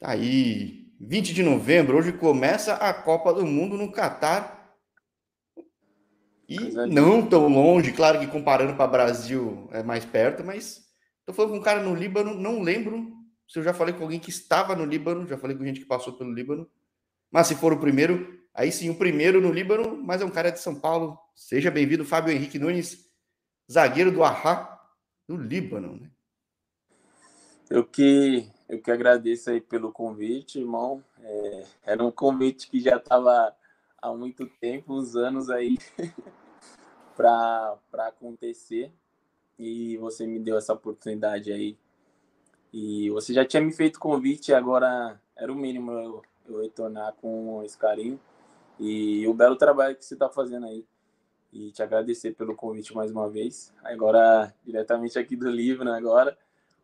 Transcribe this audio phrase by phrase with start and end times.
[0.00, 4.74] Tá aí, 20 de novembro, hoje começa a Copa do Mundo no Catar.
[6.48, 6.58] E
[6.88, 10.80] não tão longe, claro que comparando para Brasil é mais perto, mas
[11.26, 13.12] tô falando com um cara no Líbano, não lembro
[13.46, 15.86] se eu já falei com alguém que estava no Líbano, já falei com gente que
[15.86, 16.66] passou pelo Líbano.
[17.30, 20.50] Mas se for o primeiro, aí sim, o primeiro no Líbano, mas é um cara
[20.50, 21.18] de São Paulo.
[21.34, 23.06] Seja bem-vindo, Fábio Henrique Nunes,
[23.70, 24.80] zagueiro do Ahá,
[25.28, 26.10] do Líbano, né?
[27.68, 31.02] Eu que eu que agradeço aí pelo convite, irmão.
[31.20, 33.52] É, era um convite que já estava
[34.00, 35.76] há muito tempo, uns anos aí,
[37.16, 38.92] para acontecer.
[39.58, 41.76] E você me deu essa oportunidade aí.
[42.72, 47.64] E você já tinha me feito convite, agora era o mínimo eu, eu retornar com
[47.64, 48.20] esse carinho.
[48.78, 50.86] E o belo trabalho que você está fazendo aí.
[51.52, 53.74] E te agradecer pelo convite mais uma vez.
[53.82, 56.38] Agora, diretamente aqui do Livro, agora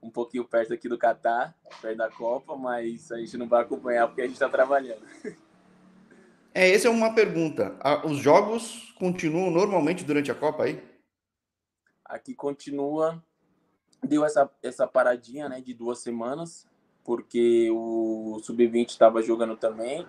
[0.07, 4.07] um pouquinho perto aqui do Catar, perto da Copa, mas a gente não vai acompanhar
[4.07, 5.05] porque a gente está trabalhando.
[6.55, 7.77] É, essa é uma pergunta.
[8.05, 10.83] Os jogos continuam normalmente durante a Copa aí?
[12.03, 13.23] Aqui continua.
[14.03, 16.67] Deu essa, essa paradinha né, de duas semanas,
[17.05, 20.07] porque o Sub-20 estava jogando também.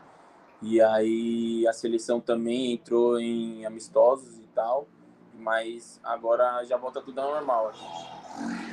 [0.61, 4.87] E aí a seleção também entrou em amistosos e tal.
[5.33, 7.67] Mas agora já volta tudo ao normal.
[7.69, 8.66] Aqui.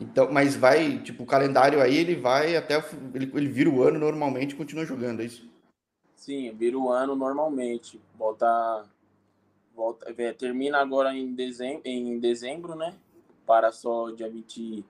[0.00, 2.76] Então, mas vai, tipo, o calendário aí, ele vai até.
[3.14, 5.48] Ele, ele vira o ano normalmente e continua jogando, é isso?
[6.16, 8.00] Sim, vira o ano normalmente.
[8.18, 8.86] Volta.
[9.74, 12.94] volta é, termina agora em dezembro, em dezembro, né?
[13.46, 14.84] Para só dia 20,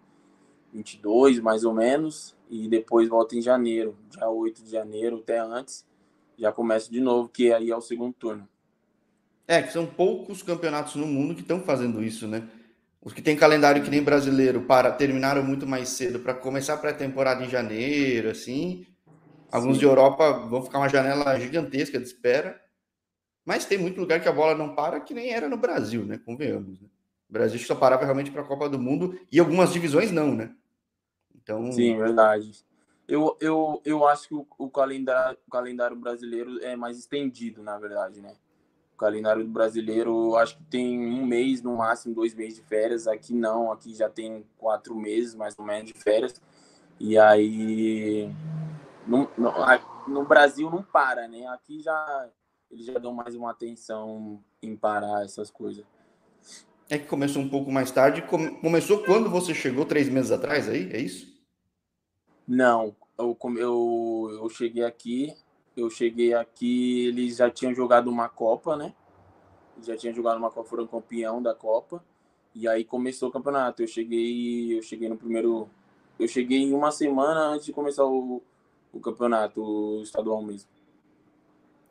[0.72, 2.34] 22, mais ou menos.
[2.48, 5.84] E depois volta em janeiro, dia 8 de janeiro, até antes.
[6.38, 8.48] Já começa de novo, que aí é o segundo turno.
[9.46, 12.48] É, que são poucos campeonatos no mundo que estão fazendo isso, né?
[13.04, 16.78] Os que têm calendário que nem brasileiro para terminaram muito mais cedo para começar a
[16.78, 18.86] pré-temporada em janeiro, assim.
[19.52, 19.80] Alguns Sim.
[19.80, 22.58] de Europa vão ficar uma janela gigantesca de espera.
[23.44, 26.18] Mas tem muito lugar que a bola não para, que nem era no Brasil, né?
[26.24, 26.80] Convenhamos.
[26.80, 26.88] Né?
[27.28, 30.54] O Brasil só parava realmente para a Copa do Mundo e algumas divisões não, né?
[31.36, 31.70] Então.
[31.72, 32.64] Sim, verdade.
[33.06, 37.78] Eu, eu, eu acho que o, o calendário, o calendário brasileiro é mais estendido, na
[37.78, 38.34] verdade, né?
[38.94, 43.06] O calendário brasileiro, acho que tem um mês, no máximo dois meses de férias.
[43.06, 46.40] Aqui não, aqui já tem quatro meses, mais ou menos, de férias.
[47.00, 48.30] E aí,
[49.06, 49.52] no, no,
[50.06, 51.46] no Brasil não para, né?
[51.48, 52.30] Aqui já
[52.70, 55.84] eles já dão mais uma atenção em parar essas coisas.
[56.88, 58.22] É que começou um pouco mais tarde.
[58.60, 60.90] Começou quando você chegou, três meses atrás, aí?
[60.92, 61.32] É isso?
[62.46, 65.34] Não, eu, eu, eu cheguei aqui
[65.76, 68.94] eu cheguei aqui, eles já tinham jogado uma Copa, né?
[69.76, 72.02] Eles já tinham jogado uma Copa, foram campeão da Copa.
[72.54, 73.82] E aí começou o campeonato.
[73.82, 75.68] Eu cheguei, eu cheguei no primeiro,
[76.18, 78.40] eu cheguei em uma semana antes de começar o,
[78.92, 80.68] o campeonato estadual mesmo.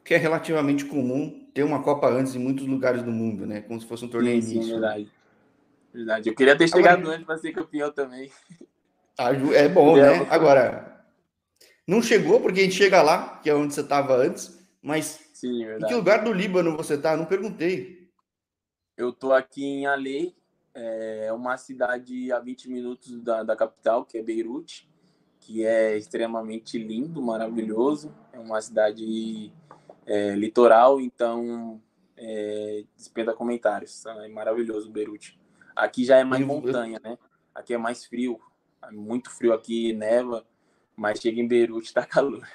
[0.05, 3.61] Que é relativamente comum ter uma Copa antes em muitos lugares do mundo, né?
[3.61, 5.11] Como se fosse um torneio sim, sim, verdade.
[5.93, 6.29] Verdade.
[6.29, 7.15] Eu queria ter chegado Agora...
[7.15, 8.31] antes para ser campeão também.
[9.53, 10.25] É bom, né?
[10.29, 10.92] Agora,
[11.87, 15.63] não chegou porque a gente chega lá, que é onde você estava antes, mas Sim,
[15.63, 17.17] em que lugar do Líbano você está?
[17.17, 18.09] Não perguntei.
[18.95, 20.35] Eu estou aqui em Alei,
[20.73, 24.89] é uma cidade a 20 minutos da, da capital, que é Beirute,
[25.39, 28.13] que é extremamente lindo, maravilhoso.
[28.31, 29.51] É uma cidade
[30.05, 31.81] é, litoral, então
[32.15, 34.05] é, despenda comentários.
[34.05, 35.39] É maravilhoso Beirute.
[35.75, 37.17] Aqui já é mais montanha, né?
[37.53, 38.39] Aqui é mais frio,
[38.81, 40.45] é muito frio aqui, neva.
[40.95, 42.47] Mas chega em Beirute tá calor.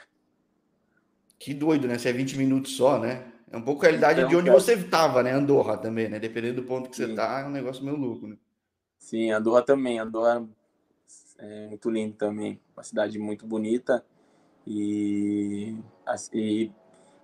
[1.38, 1.98] Que doido, né?
[1.98, 3.32] Se é 20 minutos só, né?
[3.50, 5.32] É um pouco a realidade então, de onde você estava, né?
[5.32, 6.18] Andorra também, né?
[6.18, 7.06] Dependendo do ponto que Sim.
[7.06, 8.36] você tá, é um negócio meio louco, né?
[8.98, 9.98] Sim, Andorra também.
[9.98, 10.46] Andorra
[11.38, 12.60] é muito lindo também.
[12.76, 14.04] Uma cidade muito bonita.
[14.66, 15.78] E,
[16.34, 16.70] e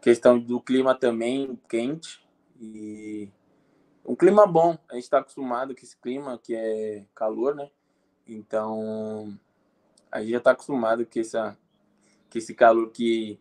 [0.00, 2.24] questão do clima também quente.
[2.58, 3.28] E
[4.04, 4.78] um clima bom.
[4.88, 7.68] A gente está acostumado com esse clima, que é calor, né?
[8.26, 9.38] Então,
[10.14, 11.58] a gente já está acostumado com, essa,
[12.30, 13.36] com esse calor que,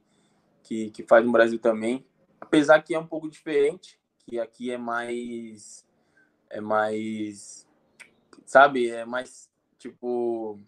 [0.63, 2.03] que, que faz no Brasil também.
[2.42, 5.86] Apesar que é um pouco diferente, que aqui é mais.
[6.50, 7.68] É mais.
[8.44, 8.89] Sabe?
[8.89, 9.51] É mais.
[9.77, 10.59] Tipo.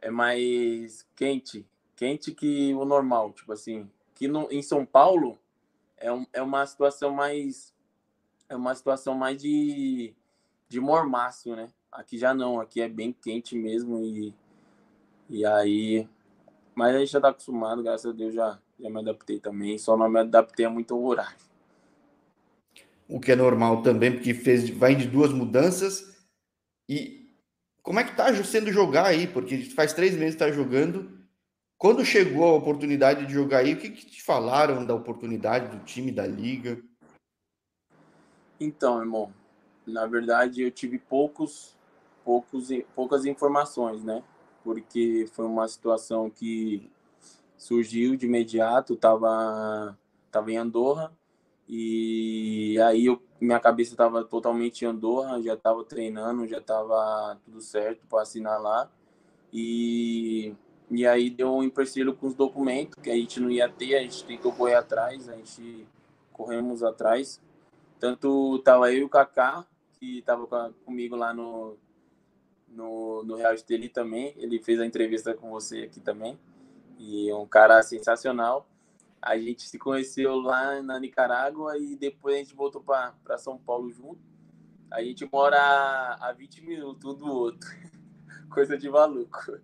[0.00, 1.66] É mais quente.
[1.96, 3.32] Quente que o normal.
[3.32, 3.90] Tipo assim.
[4.14, 5.36] Que no, em São Paulo
[5.96, 7.74] é, um, é uma situação mais.
[8.48, 10.14] É uma situação mais de,
[10.68, 11.68] de mormaço, né?
[11.90, 14.32] Aqui já não, aqui é bem quente mesmo e
[15.28, 16.08] e aí,
[16.74, 19.96] mas a gente já tá acostumado, graças a Deus já, já me adaptei também, só
[19.96, 21.36] não me adaptei a muito horário.
[23.08, 26.16] O que é normal também, porque fez, vai de duas mudanças.
[26.88, 27.34] E
[27.82, 29.26] como é que tá sendo jogar aí?
[29.26, 31.18] Porque faz três meses que tá jogando
[31.78, 35.84] Quando chegou a oportunidade de jogar aí, o que, que te falaram da oportunidade do
[35.84, 36.82] time, da liga?
[38.58, 39.32] Então, irmão,
[39.86, 41.76] na verdade eu tive poucos,
[42.24, 44.24] poucos, poucas informações, né?
[44.68, 46.90] Porque foi uma situação que
[47.56, 49.98] surgiu de imediato, tava,
[50.30, 51.10] tava em Andorra
[51.66, 57.62] e aí eu, minha cabeça estava totalmente em Andorra, já estava treinando, já estava tudo
[57.62, 58.90] certo para assinar lá
[59.50, 60.54] e
[60.90, 64.02] e aí deu um empecilho com os documentos que a gente não ia ter, a
[64.02, 65.86] gente tentou correr atrás, a gente
[66.32, 67.40] corremos atrás.
[67.98, 69.66] Tanto tava eu e o Kaká,
[69.98, 71.76] que tava comigo lá no,
[72.70, 74.34] no, no Real Esteli também.
[74.36, 76.38] Ele fez a entrevista com você aqui também.
[76.98, 78.68] E é um cara sensacional.
[79.20, 83.90] A gente se conheceu lá na Nicarágua e depois a gente voltou para São Paulo
[83.90, 84.20] junto.
[84.90, 85.58] A gente mora
[86.20, 87.68] a 20 minutos um do outro.
[88.50, 89.58] Coisa de maluco.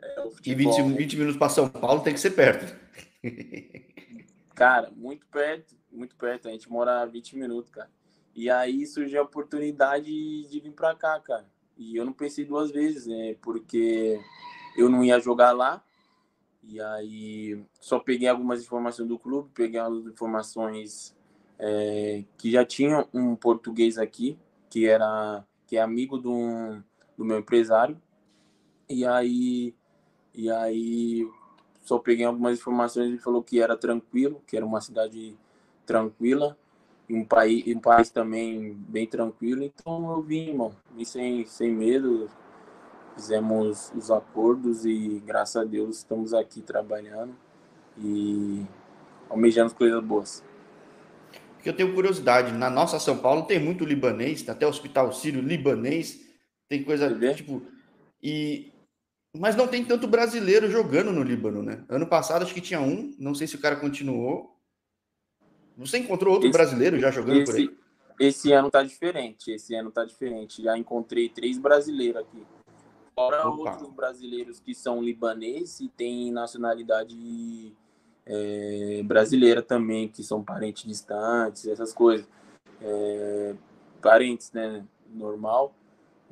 [0.00, 2.74] É, e 20, 20 minutos para São Paulo tem que ser perto.
[4.54, 6.48] Cara, muito perto, muito perto.
[6.48, 7.90] A gente mora a 20 minutos, cara.
[8.34, 11.46] E aí surgiu a oportunidade de vir para cá, cara.
[11.76, 13.36] E eu não pensei duas vezes, né?
[13.40, 14.20] Porque
[14.76, 15.82] eu não ia jogar lá.
[16.62, 21.14] E aí só peguei algumas informações do clube, peguei algumas informações
[21.58, 24.38] é, que já tinha um português aqui,
[24.70, 26.82] que era que é amigo do,
[27.16, 28.00] do meu empresário.
[28.88, 29.74] E aí
[30.34, 31.28] e aí
[31.82, 35.36] só peguei algumas informações e falou que era tranquilo, que era uma cidade
[35.84, 36.56] tranquila,
[37.08, 39.62] e um país, um país também bem tranquilo.
[39.62, 42.30] Então eu vim, irmão, vim sem, sem medo,
[43.14, 47.34] fizemos os acordos e graças a Deus estamos aqui trabalhando
[47.98, 48.64] e
[49.28, 50.44] almejando coisas boas.
[51.54, 55.40] Porque eu tenho curiosidade, na nossa São Paulo tem muito libanês, até o Hospital Sírio
[55.40, 56.20] libanês,
[56.68, 57.62] tem coisa tipo.
[58.22, 58.72] E
[59.36, 61.84] mas não tem tanto brasileiro jogando no Líbano, né?
[61.88, 64.53] Ano passado acho que tinha um, não sei se o cara continuou.
[65.76, 67.76] Você encontrou outro esse, brasileiro já jogando esse, por aí?
[68.18, 70.62] Esse ano tá diferente, esse ano tá diferente.
[70.62, 72.46] Já encontrei três brasileiros aqui.
[73.14, 73.72] Fora Opa.
[73.72, 77.72] outros brasileiros que são libaneses e têm nacionalidade
[78.26, 82.26] é, brasileira também, que são parentes distantes, essas coisas.
[82.80, 83.54] É,
[84.00, 84.84] parentes, né?
[85.12, 85.74] Normal.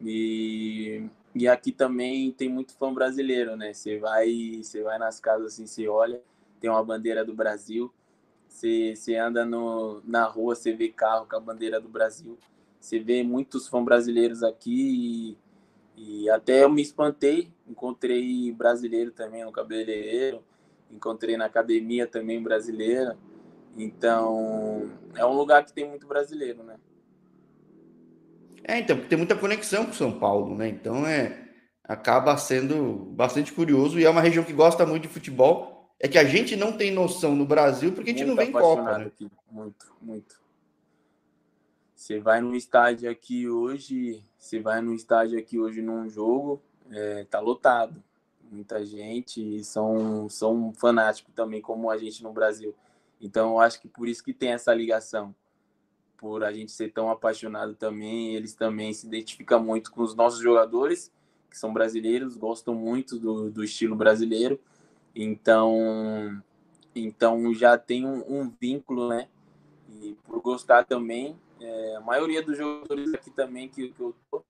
[0.01, 3.73] E e aqui também tem muito fã brasileiro, né?
[3.73, 6.21] Você vai, você vai nas casas assim, você olha,
[6.61, 7.93] tem uma bandeira do Brasil.
[8.53, 12.39] Você, você anda no, na rua, você vê carro com a bandeira do Brasil.
[12.79, 15.37] Você vê muitos fãs brasileiros aqui
[15.97, 17.51] e, e até eu me espantei.
[17.67, 20.43] Encontrei brasileiro também no cabeleireiro,
[20.91, 23.17] encontrei na academia também brasileira.
[23.77, 26.77] Então, é um lugar que tem muito brasileiro, né?
[28.65, 30.69] É, então, tem muita conexão com São Paulo, né?
[30.69, 31.43] Então é
[31.85, 35.72] acaba sendo bastante curioso e é uma região que gosta muito de futebol.
[36.03, 38.53] É que a gente não tem noção no Brasil porque a gente muito não vem
[38.53, 39.05] Copa, né?
[39.07, 39.31] Aqui.
[39.49, 40.43] Muito, muito.
[41.95, 46.61] Você vai no estádio aqui hoje, você vai no estádio aqui hoje num jogo,
[46.91, 48.03] é, tá lotado.
[48.51, 52.75] Muita gente são são fanáticos também como a gente no Brasil.
[53.21, 55.33] Então eu acho que por isso que tem essa ligação
[56.17, 58.35] por a gente ser tão apaixonado também.
[58.35, 61.13] Eles também se identificam muito com os nossos jogadores,
[61.49, 64.59] que são brasileiros, gostam muito do, do estilo brasileiro.
[65.15, 66.43] Então,
[66.95, 69.29] então já tem um, um vínculo, né?
[69.89, 74.43] E por gostar também, é, a maioria dos jogadores aqui também que, que eu tô,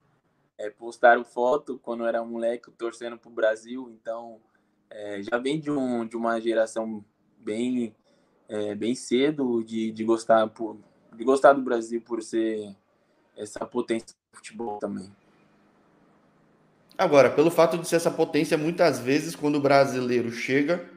[0.59, 3.91] é, postaram foto quando eu era moleque torcendo para o Brasil.
[3.91, 4.41] Então,
[4.89, 7.05] é, já vem de, um, de uma geração
[7.39, 7.95] bem,
[8.49, 10.79] é, bem cedo de, de gostar por,
[11.13, 12.77] de gostar do Brasil por ser
[13.37, 15.11] essa potência do futebol também.
[17.03, 20.89] Agora, pelo fato de ser essa potência, muitas vezes quando o brasileiro chega,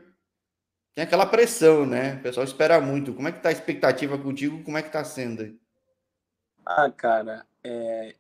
[0.94, 2.18] tem aquela pressão, né?
[2.18, 3.12] O pessoal espera muito.
[3.12, 4.64] Como é que tá a expectativa contigo?
[4.64, 5.60] Como é que tá sendo?
[6.64, 8.16] Ah, cara, é,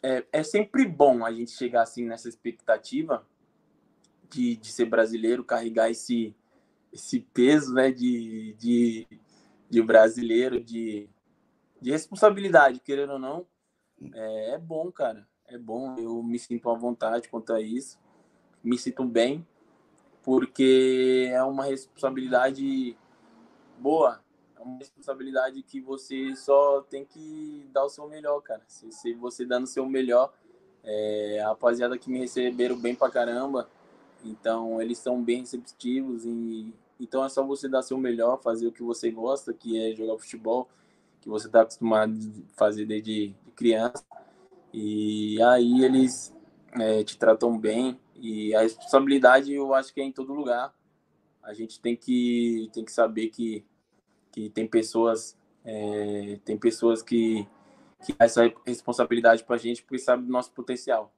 [0.00, 3.26] é, é sempre bom a gente chegar assim nessa expectativa
[4.30, 6.36] de, de ser brasileiro, carregar esse,
[6.92, 9.06] esse peso, né, de, de,
[9.68, 11.08] de brasileiro, de,
[11.82, 13.44] de responsabilidade, querendo ou não,
[14.14, 15.26] é, é, bom, cara.
[15.48, 17.98] É bom, eu me sinto à vontade quanto a isso,
[18.62, 19.46] me sinto bem,
[20.22, 22.98] porque é uma responsabilidade
[23.78, 24.20] boa,
[24.56, 28.62] é uma responsabilidade que você só tem que dar o seu melhor, cara.
[28.66, 30.32] Se, se você dando o seu melhor,
[30.82, 33.70] é, a rapaziada que me receberam bem pra caramba,
[34.24, 38.72] então eles são bem receptivos e então é só você dar seu melhor, fazer o
[38.72, 40.68] que você gosta, que é jogar futebol,
[41.20, 44.04] que você está acostumado a fazer desde criança.
[44.72, 46.34] E aí eles
[46.72, 50.74] é, te tratam bem E a responsabilidade eu acho que é em todo lugar.
[51.42, 53.64] A gente tem que, tem que saber que,
[54.32, 57.46] que tem pessoas é, tem pessoas que,
[58.04, 61.12] que essa responsabilidade para a gente porque sabe do nosso potencial.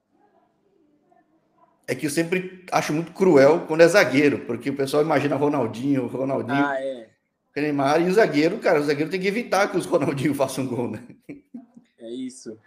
[1.87, 6.07] É que eu sempre acho muito cruel quando é zagueiro, porque o pessoal imagina Ronaldinho,
[6.07, 7.09] Ronaldinho, ah, é.
[7.55, 10.91] Neymar e o zagueiro, cara, o zagueiro tem que evitar que os Ronaldinho façam gol,
[10.91, 11.03] né?
[11.97, 12.57] É isso.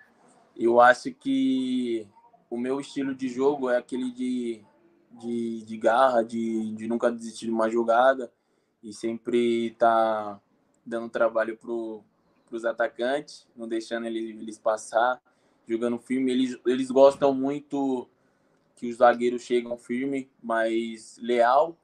[0.57, 2.07] Eu acho que
[2.51, 4.63] o meu estilo de jogo é aquele de,
[5.11, 8.31] de, de garra, de, de nunca desistir de uma jogada
[8.83, 10.41] e sempre estar tá
[10.85, 15.23] dando trabalho para os atacantes, não deixando eles, eles passar,
[15.67, 16.31] jogando firme.
[16.31, 18.09] Eles, eles gostam muito
[18.77, 21.79] que os zagueiros chegam firme, mas leal.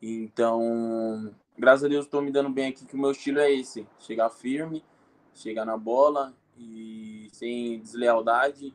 [0.00, 3.86] Então, graças a Deus, estou me dando bem aqui, que o meu estilo é esse:
[3.98, 4.84] chegar firme,
[5.32, 8.74] chegar na bola e sem deslealdade,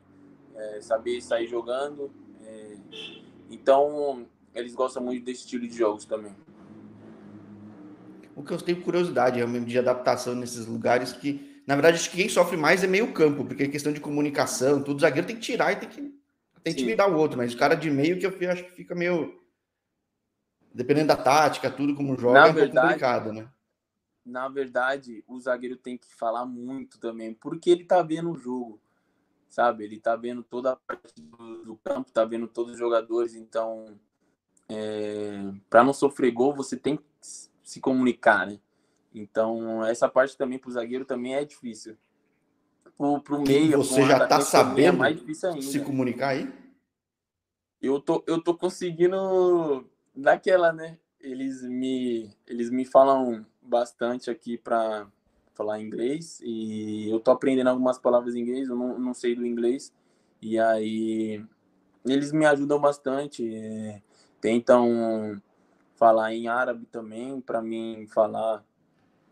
[0.54, 2.10] é, saber sair jogando.
[2.42, 2.76] É,
[3.50, 6.34] então, eles gostam muito desse estilo de jogos também
[8.40, 12.16] o que eu tenho curiosidade realmente de adaptação nesses lugares que, na verdade, acho que
[12.16, 15.36] quem sofre mais é meio campo, porque é questão de comunicação, tudo, o zagueiro tem
[15.36, 16.14] que tirar e tem que,
[16.62, 18.94] tem que tirar o outro, mas o cara de meio que eu acho que fica
[18.94, 19.38] meio.
[20.72, 23.48] Dependendo da tática, tudo como joga, na é um verdade, complicado, né?
[24.30, 28.80] Na verdade, o zagueiro tem que falar muito também, porque ele tá vendo o jogo,
[29.48, 29.84] sabe?
[29.84, 33.98] Ele tá vendo toda a parte do, do campo, tá vendo todos os jogadores, então.
[34.68, 38.60] É, para não sofrer gol, você tem que se comunicar, né?
[39.12, 41.96] Então, essa parte também para o zagueiro também é difícil.
[42.96, 45.62] Para o meio, você já está é sabendo é mais difícil ainda.
[45.62, 46.52] se comunicar aí?
[47.80, 50.98] Eu tô, eu tô conseguindo daquela, né?
[51.18, 55.06] Eles me, eles me falam bastante aqui para
[55.54, 59.46] falar inglês e eu tô aprendendo algumas palavras em inglês, eu não, não sei do
[59.46, 59.92] inglês
[60.42, 61.44] e aí
[62.04, 64.02] eles me ajudam bastante, é,
[64.40, 65.40] tentam
[65.94, 68.64] falar em árabe também, para mim falar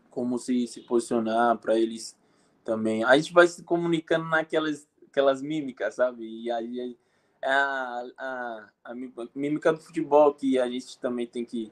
[0.09, 2.17] como se, se posicionar, para eles
[2.63, 3.03] também.
[3.03, 6.23] A gente vai se comunicando naquelas aquelas mímicas, sabe?
[6.23, 6.95] E aí
[7.41, 8.93] é a, a, a
[9.35, 11.71] mímica do futebol que a gente também tem que,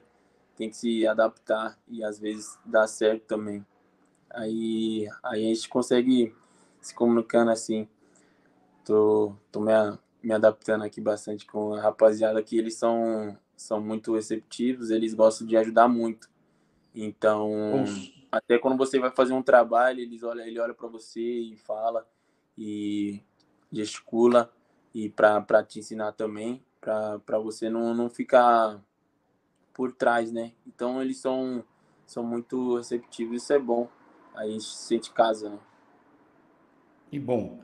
[0.58, 3.64] tem que se adaptar e às vezes dá certo também.
[4.28, 6.34] Aí, aí a gente consegue
[6.80, 7.88] se comunicando assim.
[8.84, 9.72] Tô, tô me,
[10.20, 15.46] me adaptando aqui bastante com a rapaziada que eles são são muito receptivos, eles gostam
[15.46, 16.30] de ajudar muito.
[16.94, 17.84] Então,
[18.30, 22.06] até quando você vai fazer um trabalho, eles olha, ele olha para você e fala
[22.56, 23.20] e
[23.72, 24.52] gesticula
[24.94, 28.80] e para te ensinar também, para você não, não ficar
[29.78, 30.50] por trás, né?
[30.66, 31.64] Então, eles são
[32.04, 33.86] são muito receptivos, isso é bom.
[34.34, 35.58] Aí a gente se sente casa, né?
[37.12, 37.60] E bom,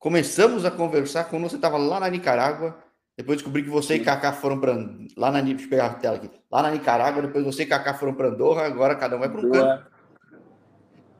[0.00, 2.82] começamos a conversar quando você estava lá na Nicarágua
[3.18, 4.02] depois descobri que você Sim.
[4.02, 4.72] e Kaká foram para
[5.16, 6.30] lá na deixa eu pegar a tela aqui.
[6.48, 9.40] Lá na Nicarágua, depois você e Kaká foram para Andorra, agora cada um vai para
[9.40, 9.86] um canto.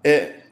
[0.04, 0.42] É...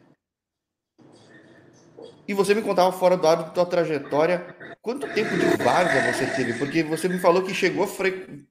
[2.27, 6.27] E você me contava fora do lado da tua trajetória, quanto tempo de várzea você
[6.35, 6.59] teve?
[6.59, 8.45] Porque você me falou que chegou fre...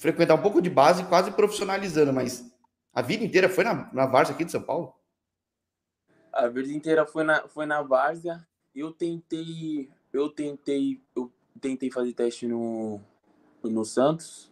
[0.00, 2.50] frequentar um pouco de base, quase profissionalizando, mas
[2.92, 4.94] a vida inteira foi na, na várzea aqui de São Paulo?
[6.32, 8.44] A vida inteira foi na, foi na várzea.
[8.74, 11.30] Eu tentei, eu tentei, eu
[11.60, 12.98] tentei fazer teste no,
[13.62, 14.50] no Santos,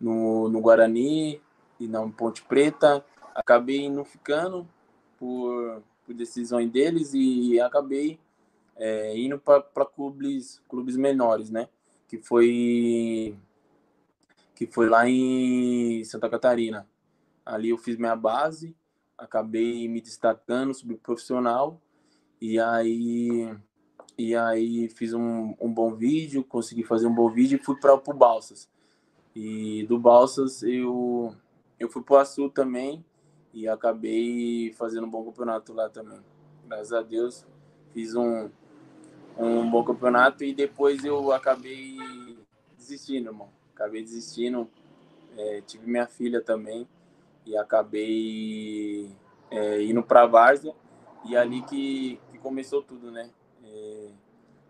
[0.00, 1.42] no, no Guarani
[1.78, 3.04] e na Ponte Preta.
[3.34, 4.66] Acabei não ficando
[5.18, 8.18] por, por decisões deles e acabei
[8.76, 11.68] é, indo para clubes, clubes menores, né?
[12.08, 13.36] Que foi
[14.66, 16.88] que foi lá em Santa Catarina.
[17.44, 18.74] Ali eu fiz minha base,
[19.16, 21.80] acabei me destacando, subi profissional
[22.40, 23.54] e aí
[24.16, 27.94] e aí fiz um, um bom vídeo, consegui fazer um bom vídeo e fui para
[27.94, 28.70] o Balsas.
[29.34, 31.34] E do Balsas eu,
[31.78, 33.04] eu fui para o Açul também
[33.52, 36.20] e acabei fazendo um bom campeonato lá também.
[36.66, 37.46] Graças a Deus
[37.92, 38.50] fiz um,
[39.38, 41.96] um bom campeonato e depois eu acabei
[42.76, 43.63] desistindo, irmão.
[43.74, 44.70] Acabei desistindo.
[45.36, 46.88] É, tive minha filha também
[47.44, 49.10] e acabei
[49.50, 50.74] é, indo para Várzea
[51.24, 53.30] e ali que, que começou tudo, né?
[53.64, 54.10] É,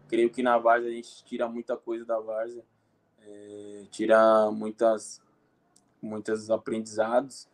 [0.09, 2.65] creio que na Várzea a gente tira muita coisa da Várzea,
[3.21, 5.21] é, tira muitas,
[6.01, 7.49] muitos aprendizados.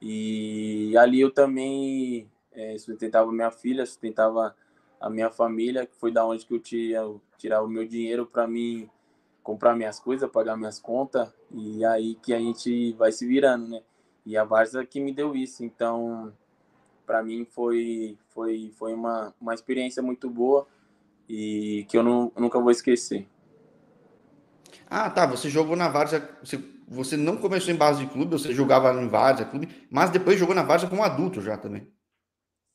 [0.00, 4.56] E ali eu também é, sustentava minha filha, sustentava
[5.00, 8.46] a minha família, que foi da onde que eu tirava, tirava o meu dinheiro para
[8.46, 8.88] mim
[9.46, 13.80] comprar minhas coisas, pagar minhas contas, e aí que a gente vai se virando, né?
[14.24, 16.32] E a Várzea que me deu isso, então
[17.06, 20.66] para mim foi foi foi uma, uma experiência muito boa
[21.28, 23.28] e que eu não, nunca vou esquecer.
[24.90, 25.24] Ah, tá.
[25.26, 26.28] Você jogou na Várzea.
[26.42, 30.40] Você, você não começou em base de clube, você jogava em Várzea clube, mas depois
[30.40, 31.86] jogou na Várzea como adulto já também.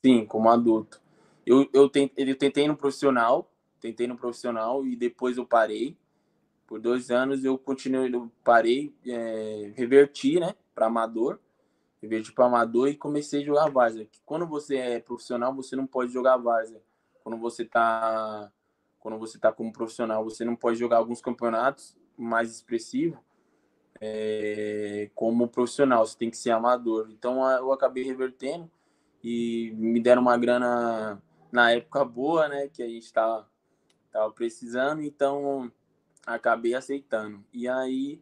[0.04, 1.02] Sim, como adulto.
[1.44, 5.96] Eu, eu, tentei, eu tentei no profissional, tentei no profissional e depois eu parei.
[6.72, 11.38] Por dois anos eu continuei, eu parei, é, reverti, né, para amador,
[12.00, 14.08] reverti para amador e comecei a jogar várzea.
[14.24, 16.80] Quando você é profissional, você não pode jogar várzea.
[17.22, 18.50] Quando você tá,
[18.98, 23.18] quando você tá como profissional, você não pode jogar alguns campeonatos mais expressivos
[24.00, 26.06] é, como profissional.
[26.06, 27.10] Você tem que ser amador.
[27.10, 28.70] Então eu acabei revertendo
[29.22, 33.46] e me deram uma grana na época boa, né, que a gente estava
[34.10, 35.70] tava precisando, então
[36.26, 37.44] acabei aceitando.
[37.52, 38.20] E aí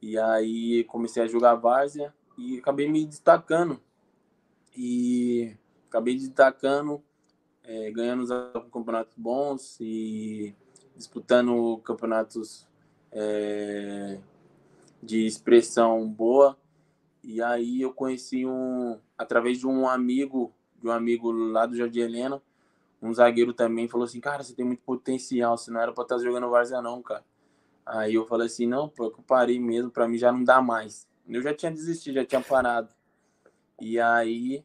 [0.00, 3.80] e aí comecei a jogar várzea e acabei me destacando.
[4.76, 5.56] E
[5.88, 7.02] acabei destacando,
[7.64, 10.54] é, ganhando os campeonatos bons e
[10.94, 12.68] disputando campeonatos
[13.10, 14.20] é,
[15.02, 16.56] de expressão boa.
[17.24, 22.00] E aí eu conheci um, através de um amigo, de um amigo lá do Jardim
[22.00, 22.40] Helena,
[23.06, 26.16] um zagueiro também falou assim, cara, você tem muito potencial, você não era para estar
[26.16, 27.24] tá jogando várzea não, cara.
[27.84, 31.08] Aí eu falei assim, não, pô, eu parei mesmo, para mim já não dá mais.
[31.28, 32.92] Eu já tinha desistido, já tinha parado.
[33.80, 34.64] E aí,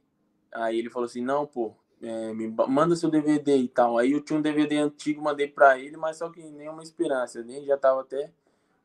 [0.51, 3.97] aí ele falou assim, não, pô, é, me manda seu DVD e tal.
[3.97, 7.63] Aí eu tinha um DVD antigo, mandei para ele, mas só que nenhuma esperança, nem
[7.63, 8.31] já tava até,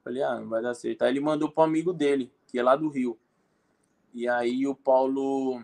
[0.04, 1.02] falei, ah, não vai dar certo.
[1.02, 3.18] Aí ele mandou pro amigo dele, que é lá do Rio.
[4.12, 5.62] E aí o Paulo,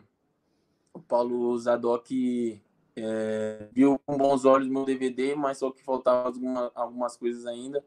[0.92, 2.60] o Paulo Zadok
[2.96, 7.84] é, viu com bons olhos meu DVD, mas só que faltava alguma, algumas coisas ainda.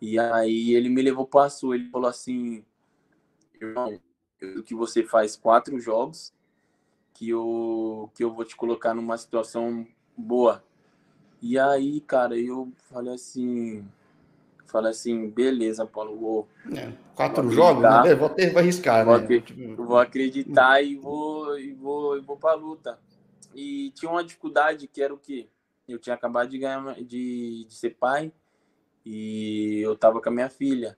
[0.00, 1.76] E aí ele me levou para a sua.
[1.76, 2.64] Ele falou assim:
[3.60, 4.00] irmão,
[4.64, 6.32] que você faz quatro jogos,
[7.14, 10.62] que eu, que eu vou te colocar numa situação boa.
[11.40, 13.84] E aí, cara, eu falei assim,
[14.66, 16.48] falei assim, beleza, Paulo, vou.
[16.76, 18.14] É, quatro vou jogos, né?
[18.14, 19.42] Vou ter vai arriscar, vou, né?
[19.76, 22.98] Vou acreditar e vou e vou e vou para luta.
[23.54, 25.48] E tinha uma dificuldade que era o quê?
[25.86, 28.32] Eu tinha acabado de ganhar de, de ser pai
[29.04, 30.96] e eu tava com a minha filha.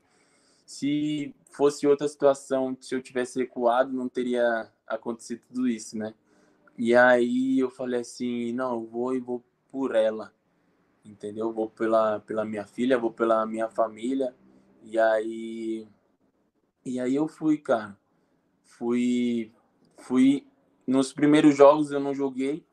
[0.67, 6.15] Se fosse outra situação, se eu tivesse recuado, não teria acontecido tudo isso, né?
[6.77, 10.33] E aí eu falei assim, não, eu vou e vou por ela,
[11.05, 11.53] entendeu?
[11.53, 14.35] Vou pela, pela minha filha, vou pela minha família.
[14.83, 15.87] E aí,
[16.85, 17.97] e aí eu fui, cara.
[18.65, 19.53] Fui,
[19.99, 20.47] fui.
[20.87, 22.67] Nos primeiros jogos eu não joguei.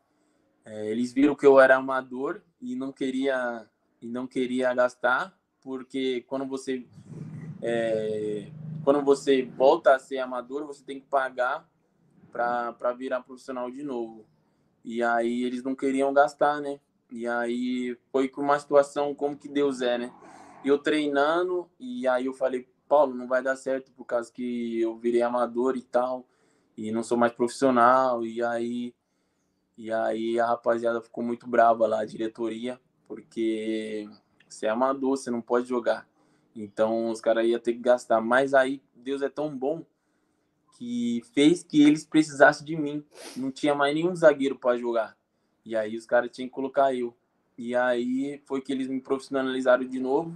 [0.65, 3.67] É, eles viram que eu era amador e não queria
[4.01, 6.85] e não queria gastar, porque quando você
[7.61, 8.51] é,
[8.83, 11.69] quando você volta a ser amador, você tem que pagar
[12.31, 14.25] para virar profissional de novo.
[14.83, 16.79] E aí eles não queriam gastar, né?
[17.11, 20.13] E aí foi com uma situação como que Deus é, né?
[20.63, 24.97] Eu treinando, e aí eu falei, Paulo, não vai dar certo por causa que eu
[24.97, 26.25] virei amador e tal,
[26.81, 28.25] e não sou mais profissional.
[28.25, 28.93] E aí,
[29.77, 34.09] e aí a rapaziada ficou muito brava lá, a diretoria, porque
[34.49, 36.07] você é amador, você não pode jogar.
[36.55, 38.19] Então os caras iam ter que gastar.
[38.19, 39.85] Mas aí Deus é tão bom
[40.77, 43.05] que fez que eles precisassem de mim.
[43.37, 45.15] Não tinha mais nenhum zagueiro para jogar.
[45.63, 47.15] E aí os caras tinham que colocar eu.
[47.57, 50.35] E aí foi que eles me profissionalizaram de novo.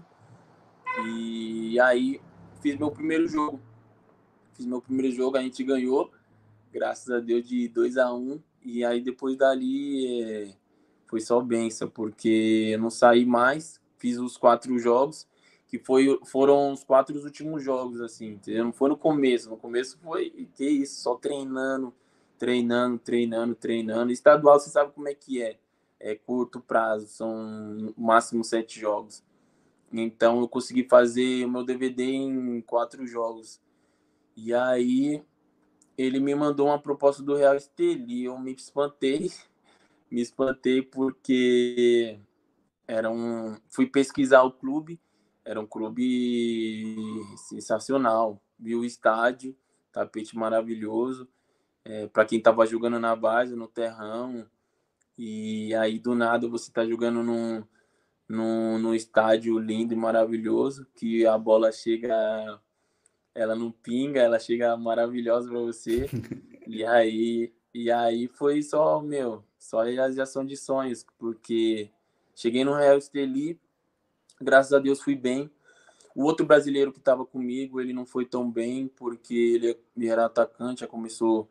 [1.07, 2.21] E aí
[2.61, 3.59] fiz meu primeiro jogo.
[4.53, 6.11] Fiz meu primeiro jogo, a gente ganhou,
[6.75, 8.43] graças a Deus, de 2 a 1 um.
[8.61, 10.53] E aí depois dali é
[11.07, 15.27] foi só benção, porque eu não saí mais, fiz os quatro jogos,
[15.67, 18.65] que foi, foram os quatro últimos jogos, assim, entendeu?
[18.65, 21.93] Não foi no começo, no começo foi, que isso, só treinando,
[22.37, 24.11] treinando, treinando, treinando.
[24.11, 25.57] Estadual, você sabe como é que é,
[25.99, 29.23] é curto prazo, são máximo sete jogos.
[29.93, 33.61] Então eu consegui fazer o meu DVD em quatro jogos.
[34.35, 35.23] E aí
[35.97, 39.31] ele me mandou uma proposta do Real Estelí, eu me espantei,
[40.11, 42.19] me espantei porque
[42.87, 44.99] era um, fui pesquisar o clube,
[45.43, 46.95] era um clube
[47.49, 49.55] sensacional, viu o estádio,
[49.91, 51.27] tapete maravilhoso,
[51.83, 54.49] é, para quem estava jogando na base, no terrão,
[55.17, 57.63] e aí do nada você está jogando num,
[58.27, 62.59] num, num estádio lindo e maravilhoso, que a bola chega,
[63.35, 66.09] ela não pinga, ela chega maravilhosa para você,
[66.65, 71.89] e aí, e aí foi só, meu, só realização de sonhos, porque
[72.33, 73.59] cheguei no Real Esteli,
[74.41, 75.51] graças a Deus fui bem.
[76.15, 80.25] O outro brasileiro que estava comigo, ele não foi tão bem, porque ele, ele era
[80.25, 81.49] atacante, já começou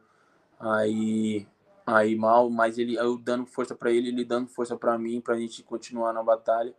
[0.59, 1.47] aí
[1.87, 5.35] aí mal, mas ele eu dando força para ele, ele dando força para mim, para
[5.35, 6.75] a gente continuar na batalha.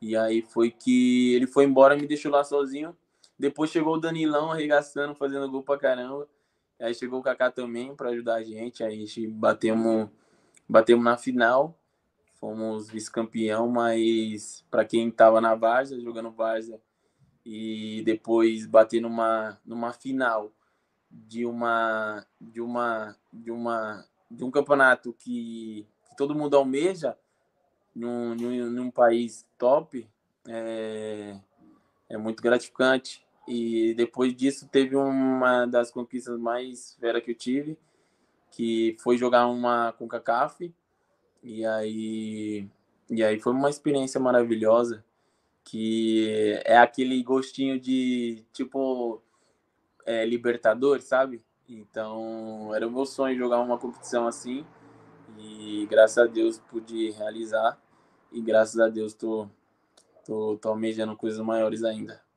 [0.00, 2.96] E aí foi que ele foi embora, me deixou lá sozinho.
[3.38, 6.28] Depois chegou o Danilão arregaçando, fazendo gol pra caramba.
[6.80, 8.82] Aí chegou o Kaká também para ajudar a gente.
[8.82, 10.08] Aí a gente batemos,
[10.68, 11.78] batemos na final.
[12.40, 16.80] Fomos vice-campeão, mas para quem tava na Várzea, jogando Várzea,
[17.44, 20.52] e depois bater numa, numa final
[21.10, 27.16] de uma de uma de uma de um campeonato que, que todo mundo almeja
[27.94, 30.08] num, num, num país top
[30.46, 31.40] é,
[32.08, 37.78] é muito gratificante e depois disso teve uma das conquistas mais fera que eu tive
[38.50, 40.72] que foi jogar uma com CACAF
[41.42, 42.68] e aí
[43.10, 45.02] e aí foi uma experiência maravilhosa
[45.64, 49.22] que é aquele gostinho de tipo
[50.04, 50.26] é,
[51.00, 51.42] sabe?
[51.68, 54.64] Então era o meu sonho jogar uma competição assim
[55.38, 57.80] e graças a Deus pude realizar
[58.30, 59.48] e graças a Deus tô,
[60.24, 62.27] tô, tô almejando coisas maiores ainda.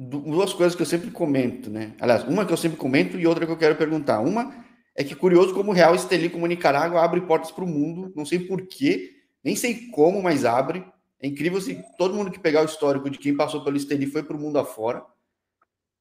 [0.00, 1.92] Duas coisas que eu sempre comento, né?
[2.00, 4.20] Aliás, uma que eu sempre comento e outra que eu quero perguntar.
[4.20, 4.54] Uma
[4.94, 8.24] é que curioso como o Real Estelí como Nicarágua abre portas para o mundo, não
[8.24, 10.86] sei porquê, nem sei como, mas abre.
[11.20, 14.22] É incrível se todo mundo que pegar o histórico de quem passou pelo Esteli foi
[14.22, 15.04] para o mundo afora.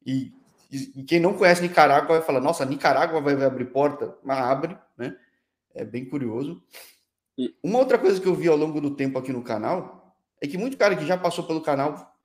[0.06, 0.32] E,
[0.72, 4.78] e, quem não conhece Nicarágua vai falar: nossa, Nicarágua vai, vai abrir porta, mas abre,
[4.96, 5.18] né?
[5.74, 6.62] É bem curioso.
[7.36, 10.48] E uma outra coisa que eu vi ao longo do tempo aqui no canal é
[10.48, 12.16] que muito cara que já passou pelo canal,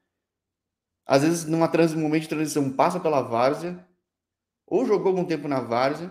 [1.07, 3.87] às vezes numa trans, momento de transição, passa pela várzea,
[4.67, 6.11] ou jogou algum tempo na várzea,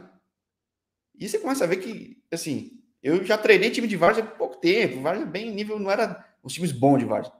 [1.15, 4.57] e você começa a ver que, assim, eu já treinei time de várzea por pouco
[4.57, 7.33] tempo, várzea bem nível, não era os times bons de Várzea.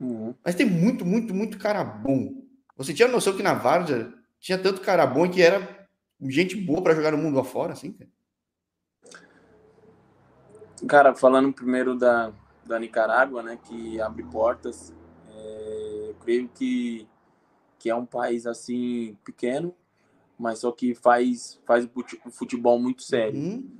[0.00, 0.34] Uhum.
[0.44, 2.44] Mas tem muito, muito, muito cara bom.
[2.76, 5.88] Você tinha noção que na Várzea tinha tanto cara bom que era
[6.22, 8.10] gente boa para jogar no mundo afora, assim, cara?
[10.86, 12.32] Cara, falando primeiro da,
[12.64, 14.94] da Nicarágua, né, que abre portas,
[16.28, 17.08] creio que,
[17.78, 19.74] que é um país, assim, pequeno,
[20.38, 21.88] mas só que faz, faz
[22.26, 23.40] o futebol muito sério.
[23.40, 23.70] Uhum.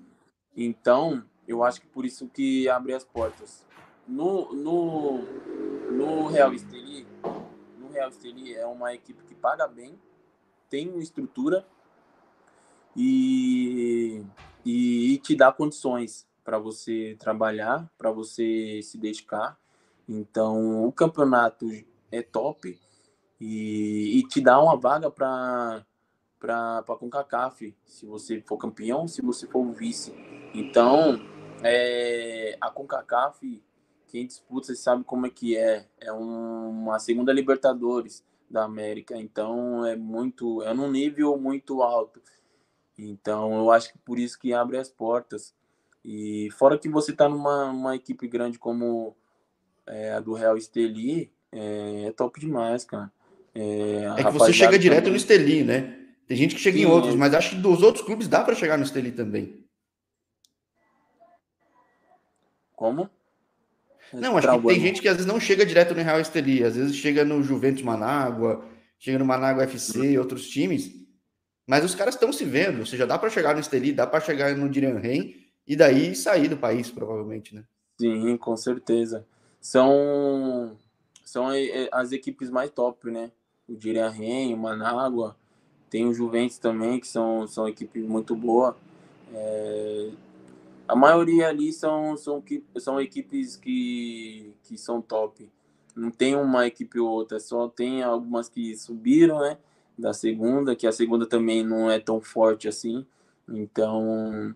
[0.56, 3.66] Então, eu acho que por isso que abre as portas.
[4.06, 5.18] No, no,
[5.92, 7.06] no Real Esteli,
[7.78, 9.98] no Real Esteli é uma equipe que paga bem,
[10.70, 11.66] tem uma estrutura
[12.96, 14.24] e,
[14.64, 19.60] e te dá condições para você trabalhar, para você se dedicar.
[20.08, 21.66] Então, o campeonato
[22.10, 22.78] é top
[23.40, 25.84] e, e te dá uma vaga para
[26.40, 30.14] para a CONCACAF, se você for campeão, se você for vice.
[30.54, 31.18] Então,
[31.64, 33.60] é, a CONCACAF
[34.08, 35.86] quem disputa, você sabe como é que é.
[36.00, 42.20] É um, uma segunda Libertadores da América, então é muito, é num nível muito alto.
[42.98, 45.54] Então eu acho que por isso que abre as portas.
[46.04, 49.14] E fora que você está numa uma equipe grande como
[49.86, 53.10] é, a do Real Esteli, é, é top demais, cara.
[53.54, 55.12] É, é que você chega direto também.
[55.12, 55.98] no Esteli, né?
[56.26, 58.54] Tem gente que chega Sim, em outros, mas acho que dos outros clubes dá para
[58.54, 59.64] chegar no Esteli também.
[62.76, 63.10] Como?
[64.12, 66.76] Não, acho que tem gente que às vezes não chega direto no Real Esteli, às
[66.76, 68.64] vezes chega no Juventus Manágua,
[68.98, 70.90] chega no Manágua FC e outros times,
[71.66, 74.20] mas os caras estão se vendo, ou seja, dá para chegar no Esteli, dá para
[74.20, 75.34] chegar no Dirian Rem
[75.66, 77.64] e daí sair do país, provavelmente, né?
[78.00, 79.26] Sim, com certeza.
[79.60, 80.78] São,
[81.28, 81.48] são
[81.92, 83.30] as equipes mais top, né?
[83.68, 85.36] O Dirian Rem, o Manágua,
[85.90, 88.74] tem o Juventus também, que são, são equipes muito boas.
[89.34, 90.10] É,
[90.86, 92.42] a maioria ali são, são,
[92.78, 95.50] são equipes que, que são top.
[95.94, 99.58] Não tem uma equipe ou outra, só tem algumas que subiram, né?
[99.98, 103.04] Da segunda, que a segunda também não é tão forte assim.
[103.46, 104.54] Então,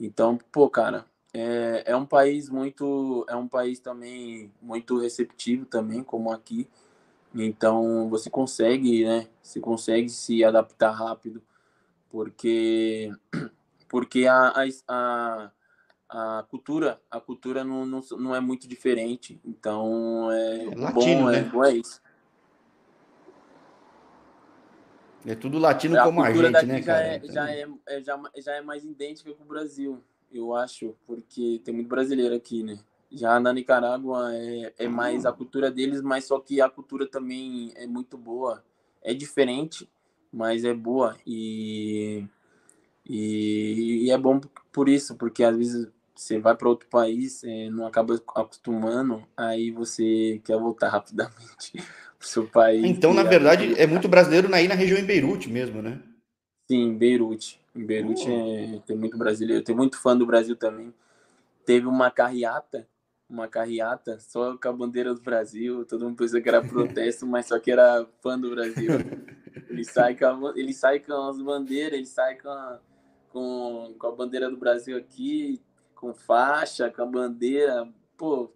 [0.00, 6.04] então pô, cara, é, é um país muito, é um país também muito receptivo também,
[6.04, 6.68] como aqui.
[7.34, 9.26] Então, você consegue, né?
[9.42, 11.42] Você consegue se adaptar rápido,
[12.08, 13.10] porque
[13.90, 14.52] porque a,
[14.88, 15.50] a,
[16.08, 21.30] a cultura a cultura não, não, não é muito diferente então é, é latino bom,
[21.30, 21.38] é, né?
[21.38, 22.02] é, bom é isso
[25.26, 28.52] é tudo latino a como a gente né já é, já é, é, já, já
[28.54, 30.02] é mais idêntica com o Brasil
[30.38, 32.78] eu acho porque tem muito brasileiro aqui né
[33.10, 37.72] já na Nicarágua é, é mais a cultura deles mas só que a cultura também
[37.76, 38.64] é muito boa
[39.02, 39.88] é diferente
[40.32, 42.26] mas é boa e
[43.06, 44.40] e, e, é bom
[44.72, 50.40] por isso, porque às vezes você vai para outro país, não acaba acostumando, aí você
[50.44, 51.82] quer voltar rapidamente para
[52.20, 52.84] o seu país.
[52.84, 56.00] Então, na verdade, é muito brasileiro aí na região em Beirute mesmo, né?
[56.70, 57.60] Sim, Beirute.
[57.74, 60.94] Em Beirute é, tem muito brasileiro, tem muito fã do Brasil também.
[61.64, 62.88] Teve uma carreata,
[63.28, 65.84] uma carreata só com a bandeira do Brasil.
[65.84, 68.92] Todo mundo pensou que era protesto, mas só que era fã do Brasil.
[69.68, 72.80] Ele sai com, a, ele sai com as bandeiras, ele sai com a,
[73.30, 75.60] com, com a bandeira do Brasil aqui,
[75.96, 77.88] com faixa, com a bandeira.
[78.16, 78.52] Pô,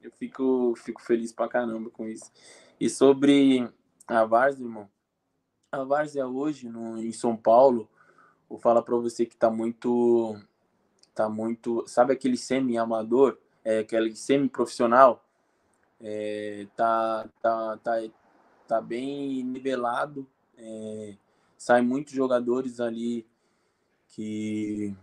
[0.00, 2.30] eu fico, fico feliz pra caramba com isso.
[2.78, 3.68] E sobre
[4.06, 4.88] a Várzea, irmão,
[5.72, 7.88] a Várzea hoje no, em São Paulo,
[8.50, 10.36] vou falar para você que tá muito,
[11.14, 15.24] tá muito, sabe aquele semi-amador, é, aquele semi-profissional,
[16.00, 18.02] é, tá, tá, tá,
[18.66, 20.26] tá bem nivelado,
[20.58, 21.14] é,
[21.82, 23.26] muitos jogadores ali
[24.08, 24.94] que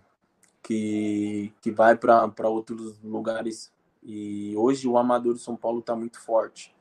[0.67, 3.71] que, que vai para outros lugares
[4.03, 6.75] e hoje o amador de São Paulo está muito forte.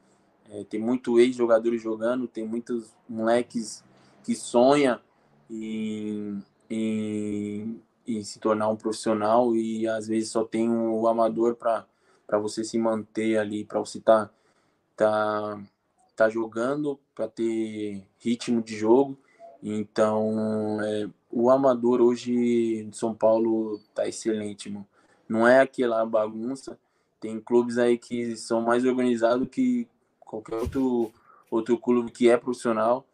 [0.51, 3.85] É, tem muito ex-jogadores jogando, tem muitos moleques
[4.25, 5.01] que sonham
[5.49, 7.81] em, em,
[8.23, 13.39] se tornar um profissional e às vezes só tem o amador para você se manter
[13.39, 14.31] ali, para você tá,
[14.97, 15.61] tá,
[16.15, 19.19] tá jogando, para ter ritmo de jogo.
[19.63, 24.87] Então, é, o amador hoje de São Paulo tá excelente, mano.
[25.29, 26.79] Não é aquela bagunça.
[27.21, 29.89] Tem clubes aí que são mais organizados que
[30.21, 31.13] qualquer outro,
[31.51, 33.05] outro clube que é profissional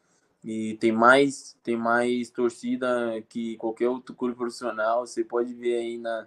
[0.44, 5.06] e tem mais tem mais torcida que qualquer outro clube profissional.
[5.06, 6.26] Você pode ver aí na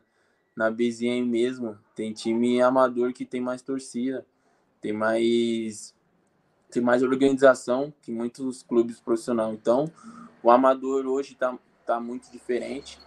[0.56, 4.25] na BZM mesmo, tem time amador que tem mais torcida,
[4.80, 5.93] tem mais
[6.71, 9.54] tem mais organização que muitos clubes profissionais.
[9.54, 9.91] Então,
[10.41, 12.99] o amador hoje está tá muito diferente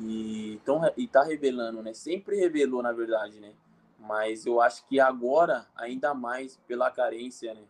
[0.00, 1.94] e tão, e tá revelando, né?
[1.94, 3.52] Sempre revelou, na verdade, né?
[3.98, 7.62] Mas eu acho que agora, ainda mais pela carência, né?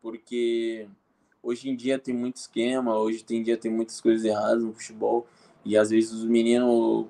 [0.00, 0.88] Porque
[1.42, 5.26] hoje em dia tem muito esquema, hoje em dia tem muitas coisas erradas no futebol.
[5.64, 7.06] E às vezes os meninos,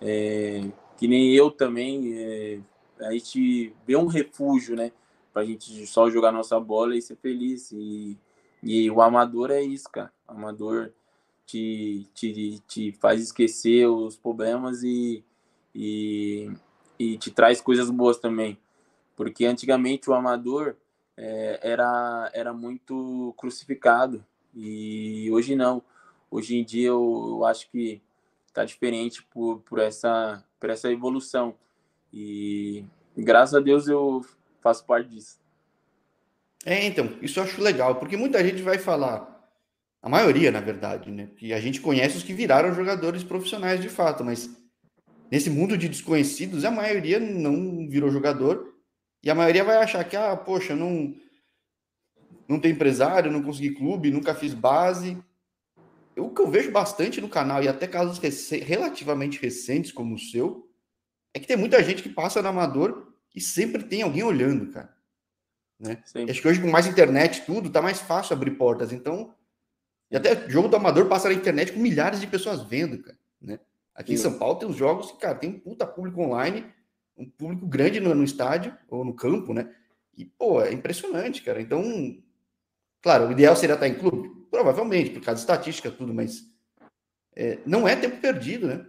[0.00, 2.60] é, que nem eu também, é,
[3.00, 4.92] a gente vê um refúgio, né?
[5.32, 7.72] Pra gente só jogar nossa bola e ser feliz.
[7.72, 8.18] E,
[8.62, 10.12] e o amador é isso, cara.
[10.28, 10.92] O amador
[11.44, 15.22] te, te, te faz esquecer os problemas e,
[15.74, 16.50] e
[16.98, 18.58] e te traz coisas boas também.
[19.14, 20.76] Porque antigamente o amador
[21.16, 24.24] é, era, era muito crucificado
[24.54, 25.82] e hoje não.
[26.30, 28.02] Hoje em dia eu, eu acho que
[28.46, 31.54] está diferente por, por, essa, por essa evolução.
[32.12, 32.84] E
[33.16, 34.24] graças a Deus eu
[34.60, 35.38] faço parte disso.
[36.64, 39.36] É, então, isso eu acho legal, porque muita gente vai falar,
[40.02, 41.28] a maioria, na verdade, né?
[41.36, 44.50] Que a gente conhece os que viraram jogadores profissionais de fato, mas
[45.30, 48.75] nesse mundo de desconhecidos, a maioria não virou jogador
[49.26, 51.12] e a maioria vai achar que, ah, poxa, não,
[52.46, 55.20] não tem empresário, não consegui clube, nunca fiz base.
[56.16, 60.18] O que eu vejo bastante no canal, e até casos rec relativamente recentes como o
[60.18, 60.70] seu,
[61.34, 64.94] é que tem muita gente que passa no amador e sempre tem alguém olhando, cara.
[65.76, 66.00] Né?
[66.30, 68.92] Acho que hoje com mais internet tudo, tá mais fácil abrir portas.
[68.92, 69.34] Então,
[70.08, 73.18] e até jogo do amador passa na internet com milhares de pessoas vendo, cara.
[73.42, 73.58] Né?
[73.92, 76.64] Aqui em São Paulo tem os jogos que, cara, tem um puta público online,
[77.16, 79.74] um público grande no, no estádio ou no campo, né?
[80.16, 81.60] E, pô, é impressionante, cara.
[81.60, 81.82] Então,
[83.02, 84.28] claro, o ideal seria estar em clube?
[84.50, 86.50] Provavelmente, por causa de estatística, tudo, mas
[87.34, 88.86] é, não é tempo perdido, né?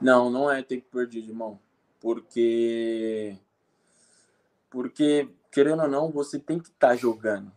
[0.00, 1.58] Não, não é tempo perdido, irmão.
[2.00, 3.36] Porque.
[4.70, 7.50] Porque, querendo ou não, você tem que estar tá jogando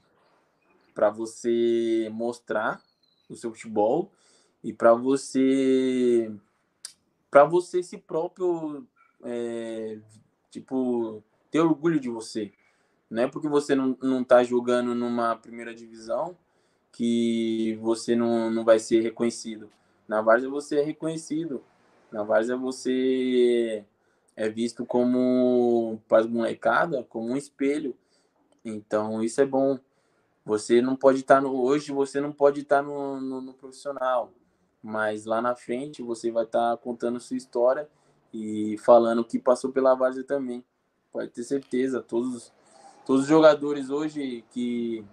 [0.94, 2.82] para você mostrar
[3.30, 4.12] o seu futebol
[4.64, 6.32] e para você
[7.32, 8.86] para você si próprio
[9.24, 9.98] é,
[10.52, 12.52] tipo ter orgulho de você
[13.12, 16.38] não é porque você não, não tá jogando numa primeira divisão
[16.94, 19.70] que você não, não vai ser reconhecido.
[20.08, 21.62] Na Várzea você é reconhecido.
[22.10, 23.84] Na Várzea você
[24.34, 27.94] é visto como para as molecada como um espelho.
[28.64, 29.78] Então isso é bom.
[30.46, 33.54] Você não pode estar tá no hoje você não pode estar tá no, no, no
[33.54, 34.32] profissional
[34.82, 37.88] mas lá na frente você vai estar tá contando sua história
[38.34, 40.64] e falando que passou pela Várzea também.
[41.12, 42.52] Pode ter certeza, todos,
[43.06, 45.06] todos os jogadores hoje que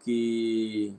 [0.00, 0.94] que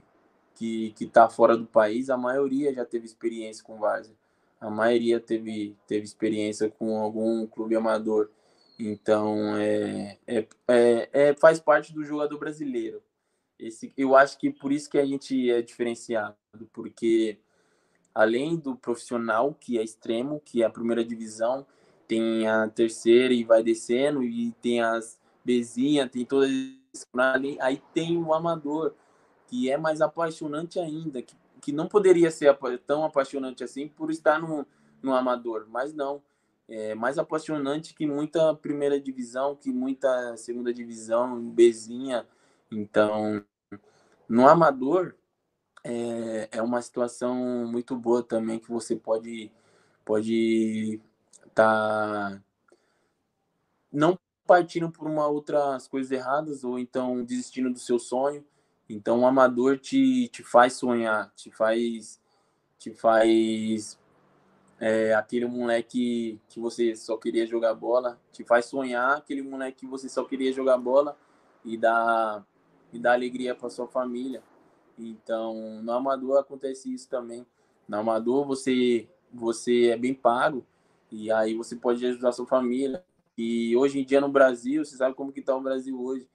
[0.55, 4.15] que que tá fora do país, a maioria já teve experiência com Várzea.
[4.59, 8.29] A maioria teve teve experiência com algum clube amador.
[8.77, 13.01] Então, é, é, é, é faz parte do jogador brasileiro.
[13.57, 16.35] Esse, eu acho que por isso que a gente é diferenciado,
[16.73, 17.39] porque
[18.15, 21.67] além do profissional, que é extremo, que é a primeira divisão,
[22.07, 26.49] tem a terceira e vai descendo, e tem as bezinhas, tem todas.
[27.59, 28.93] Aí tem o amador,
[29.47, 34.39] que é mais apaixonante ainda, que, que não poderia ser tão apaixonante assim por estar
[34.39, 34.65] no,
[35.03, 36.21] no amador, mas não.
[36.69, 42.25] é mais apaixonante que muita primeira divisão, que muita segunda divisão, Bezinha.
[42.71, 43.43] Então,
[44.27, 45.15] no amador,
[45.85, 47.35] é, é uma situação
[47.67, 49.51] muito boa também que você pode
[50.03, 50.99] pode
[51.53, 52.41] tá
[53.91, 54.17] não
[54.47, 58.43] partindo por uma outras coisas erradas ou então desistindo do seu sonho.
[58.89, 62.19] Então o amador te, te faz sonhar, te faz
[62.79, 63.99] te faz
[64.79, 69.87] é, aquele moleque que você só queria jogar bola, te faz sonhar aquele moleque que
[69.87, 71.17] você só queria jogar bola
[71.63, 72.43] e dá
[72.91, 74.41] e dá alegria para sua família.
[74.97, 77.45] Então, no amador acontece isso também.
[77.87, 80.65] No amador você você é bem pago
[81.11, 83.03] e aí você pode ajudar sua família.
[83.37, 86.27] E hoje em dia no Brasil, você sabe como que está o Brasil hoje.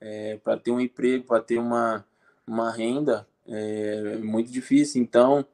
[0.00, 2.06] É, para ter um emprego, para ter uma,
[2.46, 5.02] uma renda, é muito difícil.
[5.02, 5.44] Então,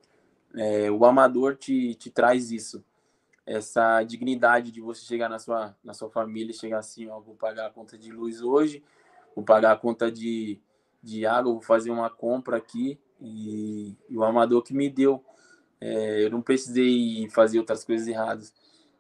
[0.55, 2.85] é, o amador te, te traz isso.
[3.47, 7.67] Essa dignidade de você chegar na sua, na sua família chegar assim, ó, vou pagar
[7.67, 8.83] a conta de luz hoje,
[9.35, 10.61] vou pagar a conta de,
[11.03, 15.25] de água, vou fazer uma compra aqui e, e o amador que me deu.
[15.81, 18.53] É, eu não precisei fazer outras coisas erradas.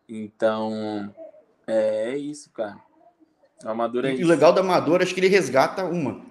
[0.09, 1.15] Então,
[1.67, 2.81] é, é isso, cara.
[3.65, 4.25] O amador é e isso.
[4.25, 6.25] o legal do amador, acho que ele resgata uma.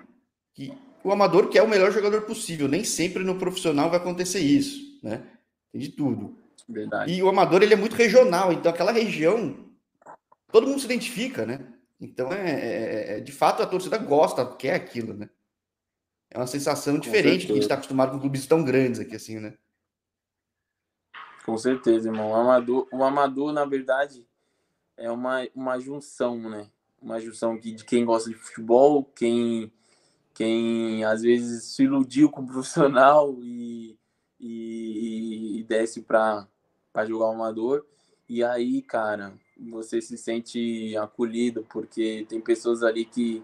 [0.53, 2.67] Que o amador quer o melhor jogador possível.
[2.67, 5.23] Nem sempre no profissional vai acontecer isso, né?
[5.71, 6.35] Tem de tudo.
[6.67, 7.13] Verdade.
[7.13, 8.51] E o amador, ele é muito regional.
[8.51, 9.55] Então, aquela região,
[10.51, 11.65] todo mundo se identifica, né?
[12.01, 15.29] Então, é, é, é de fato, a torcida gosta, quer aquilo, né?
[16.31, 17.45] É uma sensação com diferente certeza.
[17.45, 19.55] que a gente está acostumado com clubes tão grandes aqui, assim, né?
[21.45, 22.29] Com certeza, irmão.
[22.31, 24.27] O amador, o amador na verdade,
[24.95, 26.69] é uma, uma junção, né?
[27.01, 29.71] Uma junção aqui de quem gosta de futebol, quem,
[30.33, 33.97] quem às vezes se iludiu com o profissional e,
[34.39, 36.47] e, e desce para
[37.07, 37.85] jogar o amador.
[38.27, 43.43] E aí, cara, você se sente acolhido, porque tem pessoas ali que,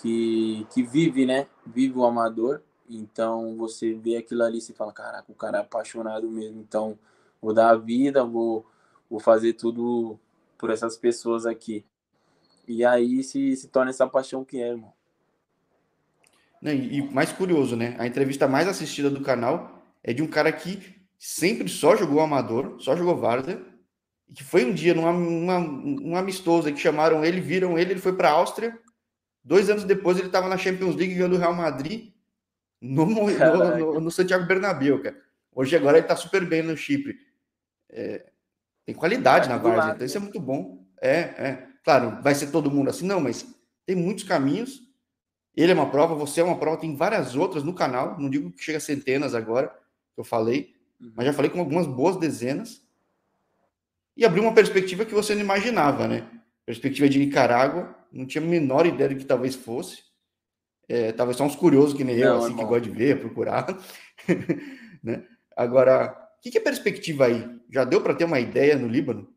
[0.00, 1.46] que, que vive, né?
[1.66, 2.62] Vive o amador.
[2.88, 6.60] Então você vê aquilo ali e fala, caraca, o cara é apaixonado mesmo.
[6.60, 6.98] Então
[7.40, 8.66] vou dar a vida, vou,
[9.08, 10.18] vou fazer tudo
[10.58, 11.84] por essas pessoas aqui.
[12.66, 14.92] E aí se, se torna essa paixão que é, irmão.
[16.62, 17.94] E mais curioso, né?
[17.98, 22.76] A entrevista mais assistida do canal é de um cara que sempre só jogou amador,
[22.80, 23.62] só jogou Várzea,
[24.34, 28.30] que foi um dia uma, um amistoso que chamaram ele, viram ele, ele foi para
[28.30, 28.78] a Áustria.
[29.44, 32.12] Dois anos depois ele estava na Champions League ganhando o Real Madrid
[32.80, 35.20] no, no, no, no, Santiago Bernabéu, cara.
[35.54, 37.18] Hoje agora ele está super bem no Chipre.
[37.90, 38.26] É,
[38.86, 40.86] tem qualidade é, na Várzea, então isso é muito bom.
[41.00, 41.68] É, é.
[41.84, 43.46] Claro, vai ser todo mundo assim, não, mas
[43.84, 44.82] tem muitos caminhos.
[45.54, 48.18] Ele é uma prova, você é uma prova, tem várias outras no canal.
[48.18, 49.68] Não digo que chega a centenas agora,
[50.14, 51.12] que eu falei, uhum.
[51.14, 52.82] mas já falei com algumas boas dezenas.
[54.16, 56.26] E abriu uma perspectiva que você não imaginava, né?
[56.64, 60.02] Perspectiva de Nicarágua, não tinha a menor ideia do que talvez fosse.
[60.88, 63.66] É, talvez só uns curiosos que nem não, eu, assim, que gosta de ver, procurar.
[65.02, 65.26] né?
[65.56, 67.58] Agora, que, que é perspectiva aí?
[67.70, 69.34] Já deu para ter uma ideia no Líbano?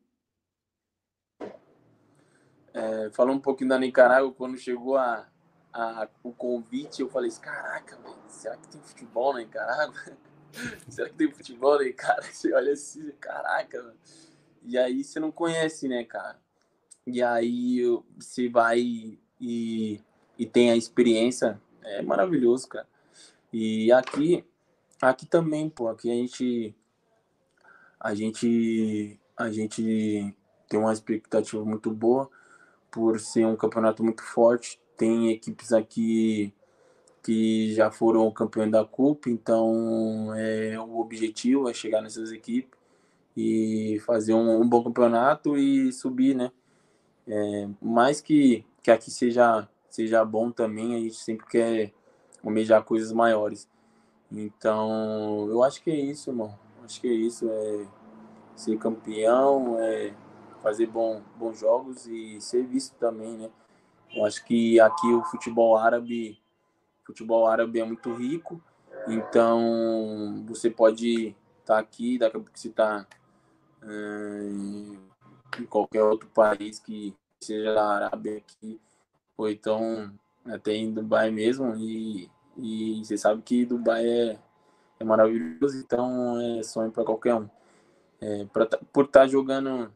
[2.74, 5.26] É, falando um pouquinho da Nicarágua, quando chegou a,
[5.72, 9.96] a, o convite, eu falei: caraca, será que tem futebol na Nicarágua?
[10.90, 12.28] será que tem futebol na Nicarágua?
[12.30, 13.96] Você olha assim, caraca,
[14.62, 16.38] E aí você não conhece, né, cara?
[17.08, 17.80] E aí
[18.18, 20.02] você vai e,
[20.38, 22.86] e tem a experiência, é maravilhoso, cara.
[23.54, 24.44] E aqui,
[25.02, 26.76] aqui também, pô, aqui a gente
[27.98, 30.36] a gente a gente
[30.68, 32.30] tem uma expectativa muito boa
[32.92, 34.78] por ser um campeonato muito forte.
[34.98, 36.54] Tem equipes aqui
[37.24, 42.78] que já foram campeões da Copa, então é o objetivo é chegar nessas equipes
[43.36, 46.52] e fazer um, um bom campeonato e subir, né?
[47.28, 51.94] É, mais que, que aqui seja, seja bom também, a gente sempre quer
[52.44, 53.70] almejar coisas maiores.
[54.32, 56.58] Então, eu acho que é isso, irmão.
[56.84, 57.88] Acho que é isso, é
[58.56, 60.14] ser campeão, é
[60.62, 63.50] fazer bom, bons jogos e ser visto também, né?
[64.16, 66.42] Eu acho que aqui o futebol árabe,
[67.06, 68.62] futebol árabe é muito rico,
[69.08, 73.06] então você pode estar tá aqui, daqui a pouco você está
[73.84, 73.88] é,
[75.60, 78.80] em qualquer outro país que seja da Arábia aqui,
[79.38, 80.12] ou então
[80.46, 84.40] até em Dubai mesmo, e, e você sabe que Dubai é,
[85.00, 87.50] é maravilhoso, então é sonho para qualquer um.
[88.20, 89.94] É, pra, tá, por estar tá jogando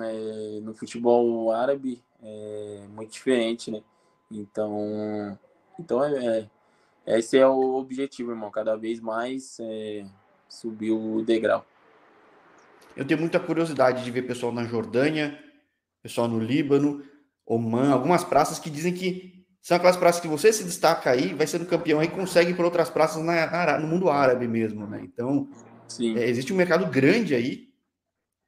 [0.00, 3.82] é, no futebol árabe é muito diferente, né?
[4.30, 5.38] Então,
[5.78, 6.48] então é,
[7.06, 8.50] é, esse é o objetivo, irmão.
[8.50, 10.04] Cada vez mais é,
[10.48, 11.64] subir o degrau.
[12.96, 15.38] Eu tenho muita curiosidade de ver pessoal na Jordânia,
[16.02, 17.04] pessoal no Líbano,
[17.46, 21.46] Oman, algumas praças que dizem que são aquelas praças que você se destaca aí, vai
[21.46, 25.00] sendo campeão aí, consegue ir para outras praças na, no mundo árabe mesmo, né?
[25.02, 25.48] Então,
[26.16, 27.72] é, existe um mercado grande aí.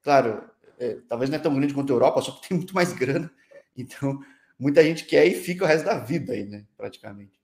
[0.02, 0.42] Claro,
[0.78, 3.30] é, talvez não é tão grande quanto a Europa, só que tem muito mais grana.
[3.78, 4.20] Então,
[4.58, 6.64] muita gente quer e fica o resto da vida aí, né?
[6.76, 7.38] Praticamente.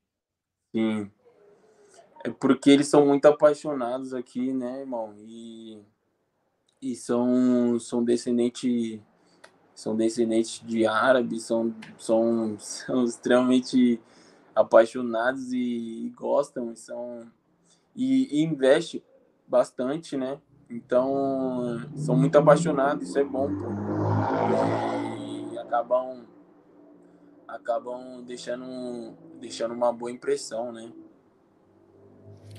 [0.75, 1.11] Sim.
[2.25, 5.15] É porque eles são muito apaixonados aqui, né, irmão?
[5.19, 5.79] E,
[6.83, 9.01] e são, são descendentes
[9.75, 14.01] são descendentes de árabes, são, são, são extremamente
[14.55, 17.27] apaixonados e, e gostam, e são
[17.95, 19.03] e, e investe
[19.47, 20.39] bastante, né?
[20.69, 23.69] Então, são muito apaixonados, isso é bom, pô.
[25.53, 26.25] E acabam
[27.47, 30.91] acabam deixando deixando uma boa impressão, né?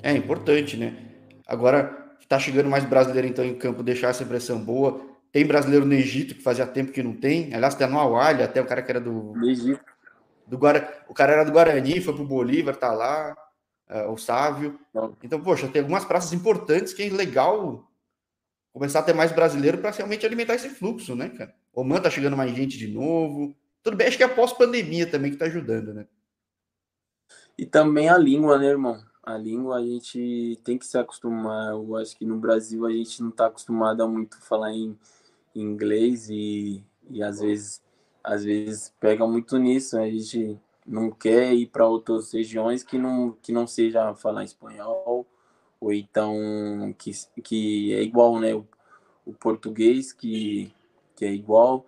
[0.04, 1.12] É importante, né?
[1.48, 2.03] Agora
[2.34, 5.02] tá chegando mais brasileiro então em campo, deixar essa impressão boa.
[5.32, 7.54] Tem brasileiro no Egito que fazia tempo que não tem.
[7.54, 9.12] Aliás, tem no Awalha, até o cara que era do.
[9.12, 9.82] No Egito.
[10.46, 11.04] Do Guara...
[11.08, 13.36] O cara era do Guarani, foi pro Bolívar, tá lá.
[13.90, 14.80] Uh, o Sávio.
[14.94, 15.16] Não.
[15.24, 17.88] Então, poxa, tem algumas praças importantes que é legal
[18.72, 21.54] começar a ter mais brasileiro para realmente alimentar esse fluxo, né, cara?
[21.72, 23.56] O Man tá chegando mais gente de novo.
[23.84, 26.08] Tudo bem, acho que é pós-pandemia também que tá ajudando, né?
[27.58, 29.00] E também a língua, né, irmão?
[29.24, 31.72] A língua a gente tem que se acostumar.
[31.72, 34.98] Eu acho que no Brasil a gente não tá acostumado a muito falar em
[35.56, 37.82] inglês e, e às vezes
[38.24, 39.98] às vezes pega muito nisso.
[39.98, 45.26] A gente não quer ir para outras regiões que não que não seja falar espanhol
[45.80, 47.12] ou então que,
[47.44, 48.54] que é igual, né?
[48.54, 48.68] O,
[49.26, 50.74] o português que,
[51.16, 51.86] que é igual,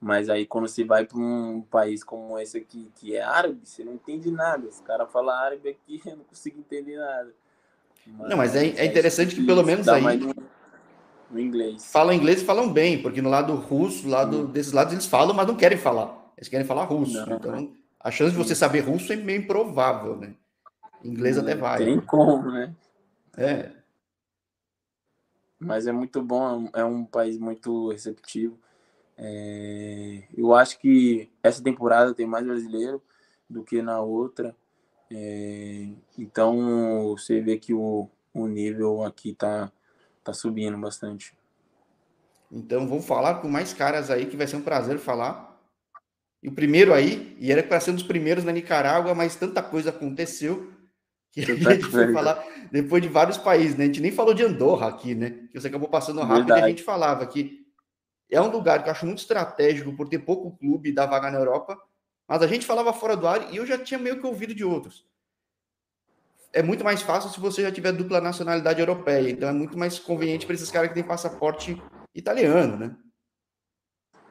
[0.00, 3.84] mas aí quando você vai para um país como esse aqui, que é árabe, você
[3.84, 4.66] não entende nada.
[4.68, 7.32] Os caras falam árabe aqui, eu não consigo entender nada.
[8.06, 10.02] Mas, não, mas é, é interessante que, pelo menos aí
[11.30, 11.90] no inglês.
[11.90, 14.46] Falam inglês e falam bem, porque no lado russo, lado hum.
[14.46, 16.32] desses lados eles falam, mas não querem falar.
[16.36, 17.14] Eles querem falar russo.
[17.26, 17.36] Não.
[17.36, 20.34] Então, a chance de você saber russo é meio improvável, né?
[21.02, 21.84] Inglês não até vai.
[21.84, 22.74] Tem como, né?
[23.36, 23.70] É.
[25.58, 28.58] Mas é muito bom, é um país muito receptivo.
[29.18, 33.02] É, eu acho que essa temporada tem mais brasileiro
[33.48, 34.54] do que na outra.
[35.10, 35.88] É,
[36.18, 39.70] então você vê que o, o nível aqui tá
[40.26, 41.32] tá subindo bastante.
[42.50, 45.56] Então vamos falar com mais caras aí que vai ser um prazer falar.
[46.42, 49.62] E o primeiro aí, e era para ser um dos primeiros na Nicarágua, mas tanta
[49.62, 50.72] coisa aconteceu
[51.32, 53.84] que a gente foi falar depois de vários países, né?
[53.84, 55.30] A gente nem falou de Andorra aqui, né?
[55.52, 56.60] Que você acabou passando rápido Verdade.
[56.60, 57.65] e a gente falava que
[58.30, 61.38] é um lugar que eu acho muito estratégico por ter pouco clube da vaga na
[61.38, 61.80] Europa,
[62.28, 64.64] mas a gente falava fora do ar e eu já tinha meio que ouvido de
[64.64, 65.06] outros
[66.56, 69.30] é muito mais fácil se você já tiver dupla nacionalidade europeia.
[69.30, 71.80] Então é muito mais conveniente para esses caras que têm passaporte
[72.14, 72.96] italiano, né?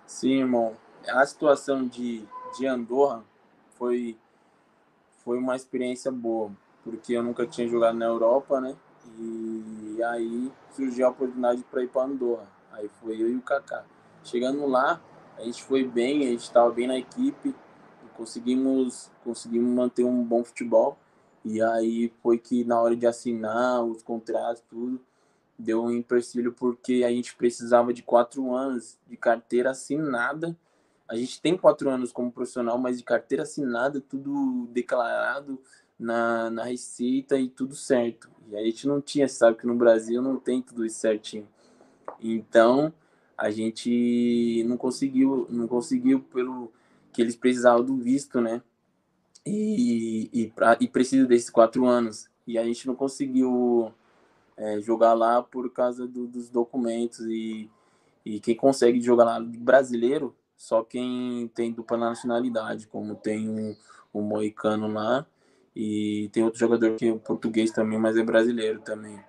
[0.07, 0.75] Sim, irmão.
[1.07, 2.25] A situação de,
[2.57, 3.23] de Andorra
[3.77, 4.17] foi,
[5.23, 6.51] foi uma experiência boa,
[6.83, 8.75] porque eu nunca tinha jogado na Europa, né?
[9.19, 12.47] E aí surgiu a oportunidade para ir para Andorra.
[12.75, 13.85] Aí foi eu e o Kaká.
[14.23, 15.01] Chegando lá,
[15.37, 17.55] a gente foi bem, a gente estava bem na equipe,
[18.15, 20.97] conseguimos, conseguimos manter um bom futebol.
[21.43, 24.99] E aí foi que na hora de assinar os contratos, tudo,
[25.57, 30.57] deu um empecilho porque a gente precisava de quatro anos de carteira assinada.
[31.07, 35.61] A gente tem quatro anos como profissional, mas de carteira assinada, tudo declarado
[35.99, 38.29] na, na receita e tudo certo.
[38.49, 41.47] E a gente não tinha, sabe que no Brasil não tem tudo isso certinho.
[42.19, 42.93] Então
[43.37, 46.71] a gente não conseguiu, não conseguiu pelo
[47.11, 48.61] que eles precisavam do visto, né?
[49.45, 52.27] e, e, pra, e precisa desses quatro anos.
[52.47, 53.93] E a gente não conseguiu
[54.57, 57.19] é, jogar lá por causa do, dos documentos.
[57.27, 57.69] E,
[58.25, 63.75] e quem consegue jogar lá brasileiro, só quem tem dupla nacionalidade, como tem um,
[64.13, 65.25] um moicano lá.
[65.75, 69.19] E tem outro jogador que é português também, mas é brasileiro também.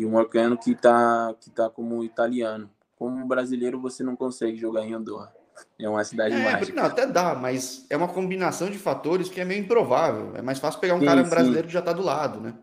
[0.00, 2.70] E um moicano que tá, que tá como italiano.
[2.96, 5.30] Como brasileiro, você não consegue jogar em Andorra.
[5.78, 6.74] É uma cidade é, mágica.
[6.74, 10.34] Não, até dá, mas é uma combinação de fatores que é meio improvável.
[10.36, 12.54] É mais fácil pegar um sim, cara brasileiro que já está do lado, né?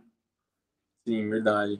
[1.07, 1.79] Sim, verdade.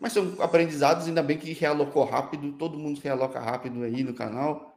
[0.00, 4.76] Mas são aprendizados, ainda bem que realocou rápido, todo mundo realoca rápido aí no canal.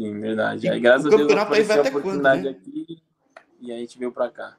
[0.00, 0.64] Sim, verdade.
[0.64, 2.50] E aí, graças a Deus, campeonato aí vai até quando, né?
[2.50, 3.02] aqui
[3.60, 4.56] e a gente veio para cá.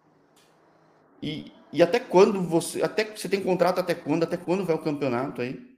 [1.24, 2.82] E, e até quando você.
[2.82, 4.24] Até você tem contrato até quando?
[4.24, 5.72] Até quando vai o campeonato aí?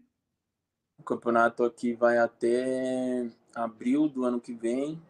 [0.98, 5.02] O campeonato aqui vai até abril do ano que vem,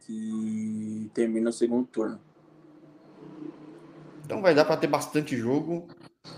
[0.00, 2.20] que termina o segundo turno.
[4.24, 5.88] Então vai dar para ter bastante jogo,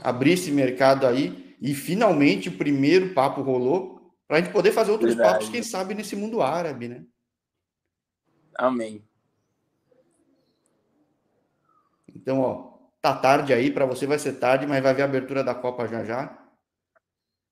[0.02, 4.00] abrir esse mercado aí e finalmente o primeiro papo rolou.
[4.26, 5.34] para a gente poder fazer outros Verdade.
[5.34, 7.04] papos, quem sabe, nesse mundo árabe, né?
[8.56, 9.04] Amém.
[12.14, 12.71] Então, ó,
[13.02, 15.88] tá tarde aí, para você vai ser tarde, mas vai ver a abertura da Copa
[15.88, 16.38] já já.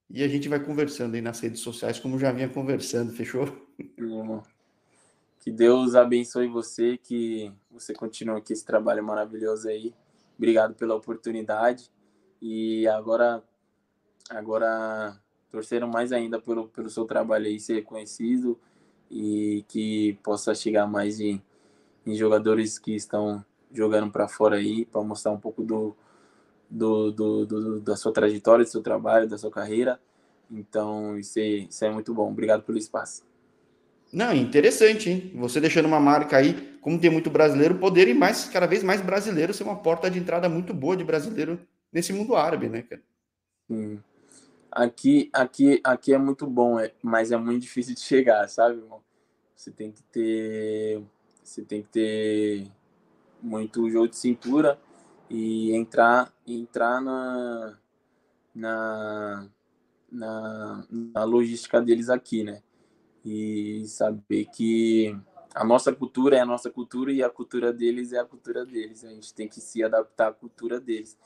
[0.09, 3.47] E a gente vai conversando aí nas redes sociais, como já vinha conversando, fechou?
[5.41, 9.95] Que Deus abençoe você, que você continue aqui esse trabalho maravilhoso aí.
[10.37, 11.91] Obrigado pela oportunidade.
[12.41, 13.43] E agora,
[14.29, 15.19] agora
[15.51, 18.59] torcendo mais ainda pelo, pelo seu trabalho aí ser conhecido
[19.11, 21.43] e que possa chegar mais em,
[22.07, 25.97] em jogadores que estão jogando para fora aí, para mostrar um pouco do,
[26.69, 30.01] do, do, do, da sua trajetória, do seu trabalho, da sua carreira.
[30.51, 32.31] Então, isso é, isso é muito bom.
[32.31, 33.25] Obrigado pelo espaço.
[34.13, 35.33] Não, interessante, hein?
[35.37, 39.01] Você deixando uma marca aí, como tem muito brasileiro, poder e mais, cada vez mais
[39.01, 41.61] brasileiro ser uma porta de entrada muito boa de brasileiro
[41.93, 43.03] nesse mundo árabe, né, cara?
[43.69, 44.01] Sim.
[44.73, 49.01] Aqui, aqui, aqui é muito bom, é, mas é muito difícil de chegar, sabe, irmão?
[49.55, 51.03] Você tem que ter,
[51.45, 52.67] você tem que ter
[53.43, 54.79] muito jogo de cintura
[55.29, 57.79] e entrar, entrar na,
[58.55, 59.49] na,
[60.11, 62.63] na, na logística deles aqui, né?
[63.25, 65.17] E saber que
[65.55, 69.05] a nossa cultura é a nossa cultura e a cultura deles é a cultura deles.
[69.05, 71.19] A gente tem que se adaptar à cultura deles.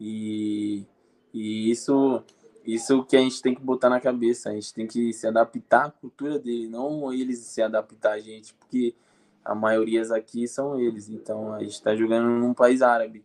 [0.00, 0.84] E,
[1.32, 2.22] e isso
[2.66, 4.50] isso que a gente tem que botar na cabeça.
[4.50, 8.52] A gente tem que se adaptar à cultura deles, não eles se adaptar a gente,
[8.54, 8.94] porque
[9.46, 11.08] a maioria aqui são eles.
[11.08, 13.24] Então a gente está jogando num país árabe.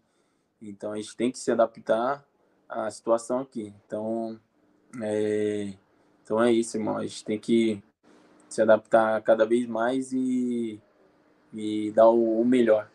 [0.62, 2.24] Então a gente tem que se adaptar
[2.70, 3.74] à situação aqui.
[3.86, 4.40] Então
[5.02, 5.74] é,
[6.24, 6.98] então é isso, irmão.
[6.98, 7.82] A gente tem que
[8.48, 10.80] se adaptar cada vez mais e,
[11.54, 12.90] e dar o, o melhor.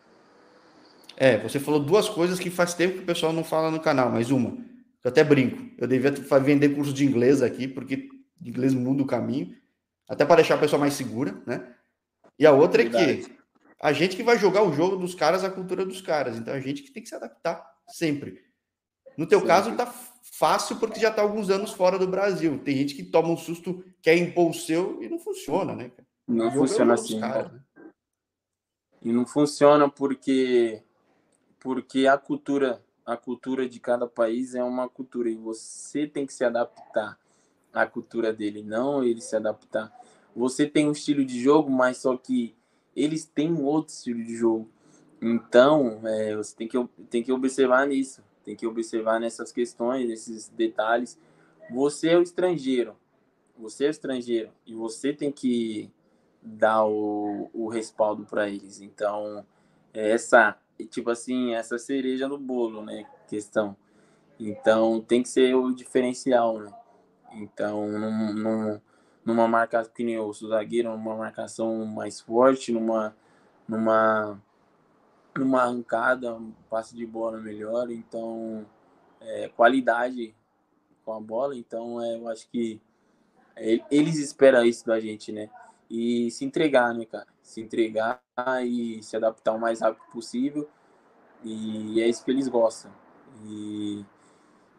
[1.16, 4.10] É, você falou duas coisas que faz tempo que o pessoal não fala no canal,
[4.10, 4.50] mas uma,
[5.02, 6.10] eu até brinco, eu devia
[6.40, 8.08] vender curso de inglês aqui, porque
[8.44, 9.56] inglês muda o caminho,
[10.06, 11.72] até para deixar a pessoa mais segura, né?
[12.38, 13.36] E a outra é, é que
[13.80, 16.60] a gente que vai jogar o jogo dos caras, a cultura dos caras, então a
[16.60, 18.44] gente que tem que se adaptar sempre.
[19.16, 19.54] No teu sempre.
[19.54, 19.86] caso, tá
[20.32, 22.58] fácil porque já está alguns anos fora do Brasil.
[22.62, 25.90] Tem gente que toma um susto, quer impor o seu e não funciona, né?
[26.26, 27.20] Não funciona assim.
[27.20, 27.60] Cara, né?
[29.02, 30.82] E não funciona porque
[31.60, 36.34] porque a cultura a cultura de cada país é uma cultura e você tem que
[36.34, 37.16] se adaptar
[37.72, 39.92] à cultura dele, não ele se adaptar.
[40.36, 42.54] Você tem um estilo de jogo, mas só que
[42.94, 44.68] eles têm outro estilo de jogo.
[45.20, 50.48] Então, é, você tem que, tem que observar nisso tem que observar nessas questões, nesses
[50.48, 51.18] detalhes.
[51.68, 52.96] Você é o estrangeiro,
[53.58, 55.90] você é o estrangeiro e você tem que
[56.40, 58.80] dar o, o respaldo para eles.
[58.80, 59.44] Então,
[59.92, 60.56] essa,
[60.90, 63.04] tipo assim, essa cereja no bolo, né?
[63.26, 63.76] Questão.
[64.38, 66.72] Então, tem que ser o diferencial, né?
[67.32, 68.80] Então, num, num,
[69.26, 73.14] numa marcação que nem o zagueiro, numa marcação mais forte, numa,
[73.68, 74.40] numa
[75.36, 78.64] numa arrancada, um passe de bola melhor, então
[79.20, 80.34] é, qualidade
[81.04, 82.80] com a bola, então é, eu acho que
[83.54, 85.50] é, eles esperam isso da gente, né?
[85.90, 87.26] E se entregar, né, cara?
[87.42, 88.20] Se entregar
[88.64, 90.68] e se adaptar o mais rápido possível.
[91.44, 92.90] E é isso que eles gostam.
[93.44, 94.04] E,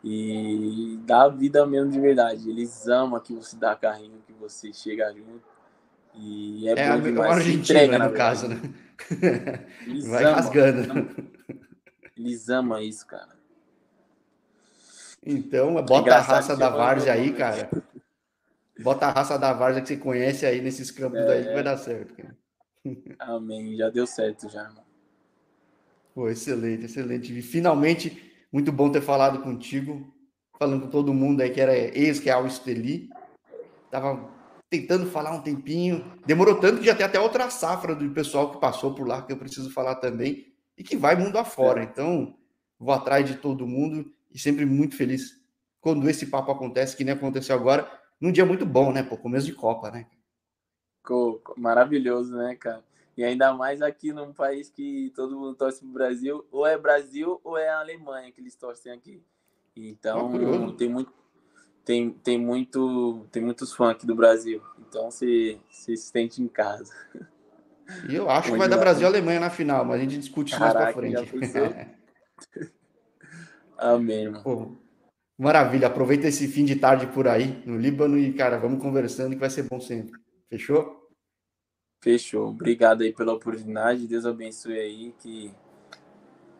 [0.10, 2.50] e dá a vida mesmo de verdade.
[2.50, 5.44] Eles amam que você dá carrinho, que você chega junto.
[6.16, 7.32] E é, é bom demais.
[7.32, 8.62] Argentina, entrega, no caso, né?
[9.86, 11.10] Eles Vai amam, rasgando.
[12.16, 13.36] Eles amam isso, cara.
[15.26, 17.70] Então, bota é a raça da Várzea aí, cara.
[18.80, 21.64] Bota a raça da Várzea que você conhece aí nesses campos é, daí que vai
[21.64, 22.16] dar certo.
[22.16, 22.38] Cara.
[23.20, 23.76] Amém.
[23.76, 24.86] Já deu certo já, irmão.
[26.16, 27.38] Pô, excelente, excelente.
[27.38, 30.14] E finalmente, muito bom ter falado contigo.
[30.58, 33.10] Falando com todo mundo aí que era ex que é Al Esteli.
[33.92, 34.30] Tava
[34.70, 36.04] tentando falar um tempinho.
[36.26, 39.32] Demorou tanto que já tem até outra safra do pessoal que passou por lá que
[39.32, 41.82] eu preciso falar também e que vai mundo afora.
[41.82, 41.84] É.
[41.84, 42.36] Então,
[42.80, 45.38] vou atrás de todo mundo e sempre muito feliz
[45.80, 47.90] quando esse papo acontece, que nem aconteceu agora,
[48.20, 49.04] num dia muito bom, né?
[49.04, 50.06] Pô, começo de Copa, né?
[51.56, 52.84] Maravilhoso, né, cara?
[53.18, 57.42] E ainda mais aqui num país que todo mundo torce pro Brasil, ou é Brasil
[57.44, 59.22] ou é a Alemanha que eles torcem aqui.
[59.76, 61.12] Então, é tem muito
[61.88, 64.62] tem, tem, muito, tem muitos fãs aqui do Brasil.
[64.78, 66.94] Então você se sente em casa.
[68.10, 70.52] E eu acho que vai dar Brasil e Alemanha na final, mas a gente discute
[70.52, 71.32] isso mais pra frente.
[73.78, 74.44] Amém, irmão.
[74.44, 74.72] Pô,
[75.38, 75.88] maravilha.
[75.88, 79.50] Aproveita esse fim de tarde por aí, no Líbano, e, cara, vamos conversando que vai
[79.50, 80.12] ser bom sempre.
[80.50, 80.97] Fechou?
[82.00, 82.50] Fechou.
[82.50, 84.08] Obrigado aí pela oportunidade.
[84.08, 85.52] Deus abençoe aí, que,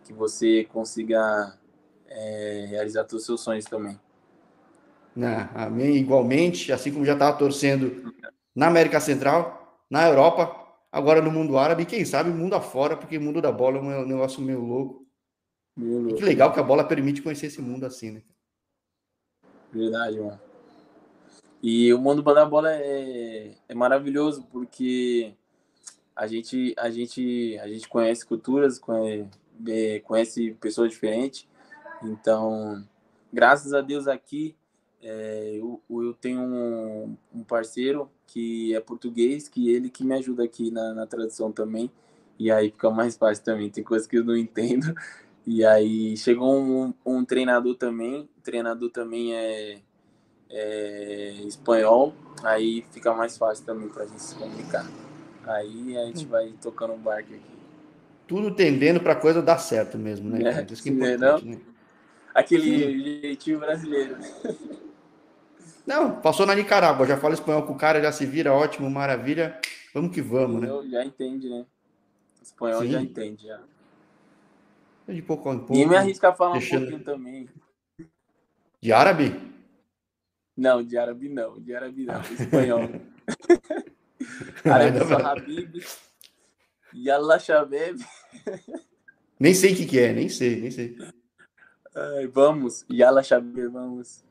[0.04, 1.58] que você consiga
[2.08, 4.00] é, realizar todos os seus sonhos também.
[5.16, 8.14] Não, amém igualmente, assim como já estava torcendo
[8.56, 13.22] na América Central, na Europa, agora no mundo árabe, quem sabe mundo afora, porque o
[13.22, 15.08] mundo da bola é um negócio meio louco.
[15.76, 16.16] Meio louco.
[16.18, 18.24] que legal que a bola permite conhecer esse mundo assim, né?
[19.72, 20.47] Verdade, mano.
[21.62, 25.34] E o mundo da bola é, é maravilhoso porque
[26.16, 29.28] a gente, a gente, a gente conhece culturas, conhece,
[29.68, 31.48] é, conhece pessoas diferentes.
[32.04, 32.84] Então,
[33.34, 34.56] graças a Deus aqui,
[35.02, 40.44] é, eu, eu tenho um, um, parceiro que é português, que ele que me ajuda
[40.44, 41.92] aqui na, na tradução também.
[42.40, 43.70] E aí fica mais fácil também.
[43.70, 44.94] Tem coisas que eu não entendo.
[45.46, 48.30] E aí chegou um, um treinador também.
[48.38, 49.80] O treinador também é
[50.50, 54.86] é, espanhol, aí fica mais fácil também para a gente se comunicar.
[55.46, 57.58] Aí a gente vai tocando um barco aqui.
[58.28, 60.42] Tudo tendendo para a coisa dar certo mesmo, né?
[60.44, 61.40] É, Isso que é, é não?
[61.40, 61.60] Né?
[62.34, 64.18] Aquele jeitinho brasileiro.
[65.86, 69.58] Não, passou na Nicarágua, já fala espanhol com o cara, já se vira ótimo, maravilha.
[69.94, 70.68] Vamos que vamos, né?
[70.92, 71.66] Já entende, né?
[72.48, 72.92] espanhol Sim.
[72.92, 73.60] já entende, já.
[75.08, 75.76] De pouco em pouco.
[75.76, 76.80] E me arrisca a falar deixando...
[76.80, 77.50] um pouquinho também.
[78.82, 79.36] De árabe?
[80.58, 82.90] Não, de árabe não, de árabe não, espanhol.
[84.66, 85.76] árabe só Habib,
[86.96, 88.04] Yalla Shabeb.
[89.40, 90.98] Nem sei o que, que é, nem sei, nem sei.
[91.94, 94.24] Ai, vamos, Yalla Shabeb, vamos.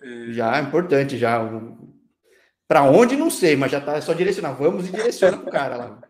[0.00, 0.30] É...
[0.30, 1.40] Já é importante, já.
[2.68, 4.52] Para onde, não sei, mas já tá é só direcionar.
[4.52, 6.00] Vamos e direciona pro cara lá.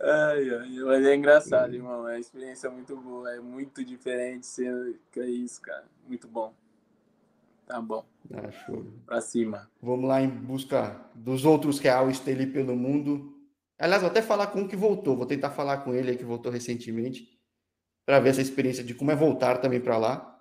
[0.00, 2.08] Ai, ai, mas é engraçado, irmão.
[2.08, 3.30] É uma experiência muito boa.
[3.34, 5.84] É muito diferente ser que é isso, cara.
[6.06, 6.54] Muito bom.
[7.66, 8.04] Tá bom.
[8.32, 8.86] Ah, show.
[9.04, 9.70] Pra cima.
[9.82, 13.34] Vamos lá em busca dos outros real ali pelo mundo.
[13.78, 15.16] Aliás, vou até falar com um que voltou.
[15.16, 17.38] Vou tentar falar com ele aí que voltou recentemente.
[18.06, 20.34] para ver essa experiência de como é voltar também para lá.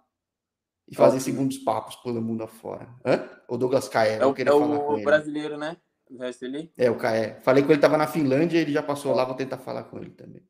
[0.90, 2.88] E fazer segundos papos pelo mundo afora.
[3.06, 3.28] Hã?
[3.50, 4.20] O Douglas Caé.
[4.20, 5.76] É o, é o brasileiro, né?
[6.16, 6.72] Resto ali?
[6.78, 7.40] É, o Caé.
[7.42, 10.12] Falei com ele, tava na Finlândia, ele já passou lá, vou tentar falar com ele
[10.12, 10.42] também.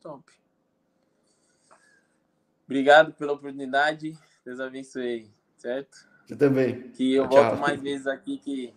[0.00, 0.24] Top.
[2.64, 4.16] Obrigado pela oportunidade.
[4.44, 6.08] Deus abençoe, certo?
[6.26, 6.90] Você também.
[6.90, 8.74] Que eu tchau, volto mais vezes aqui que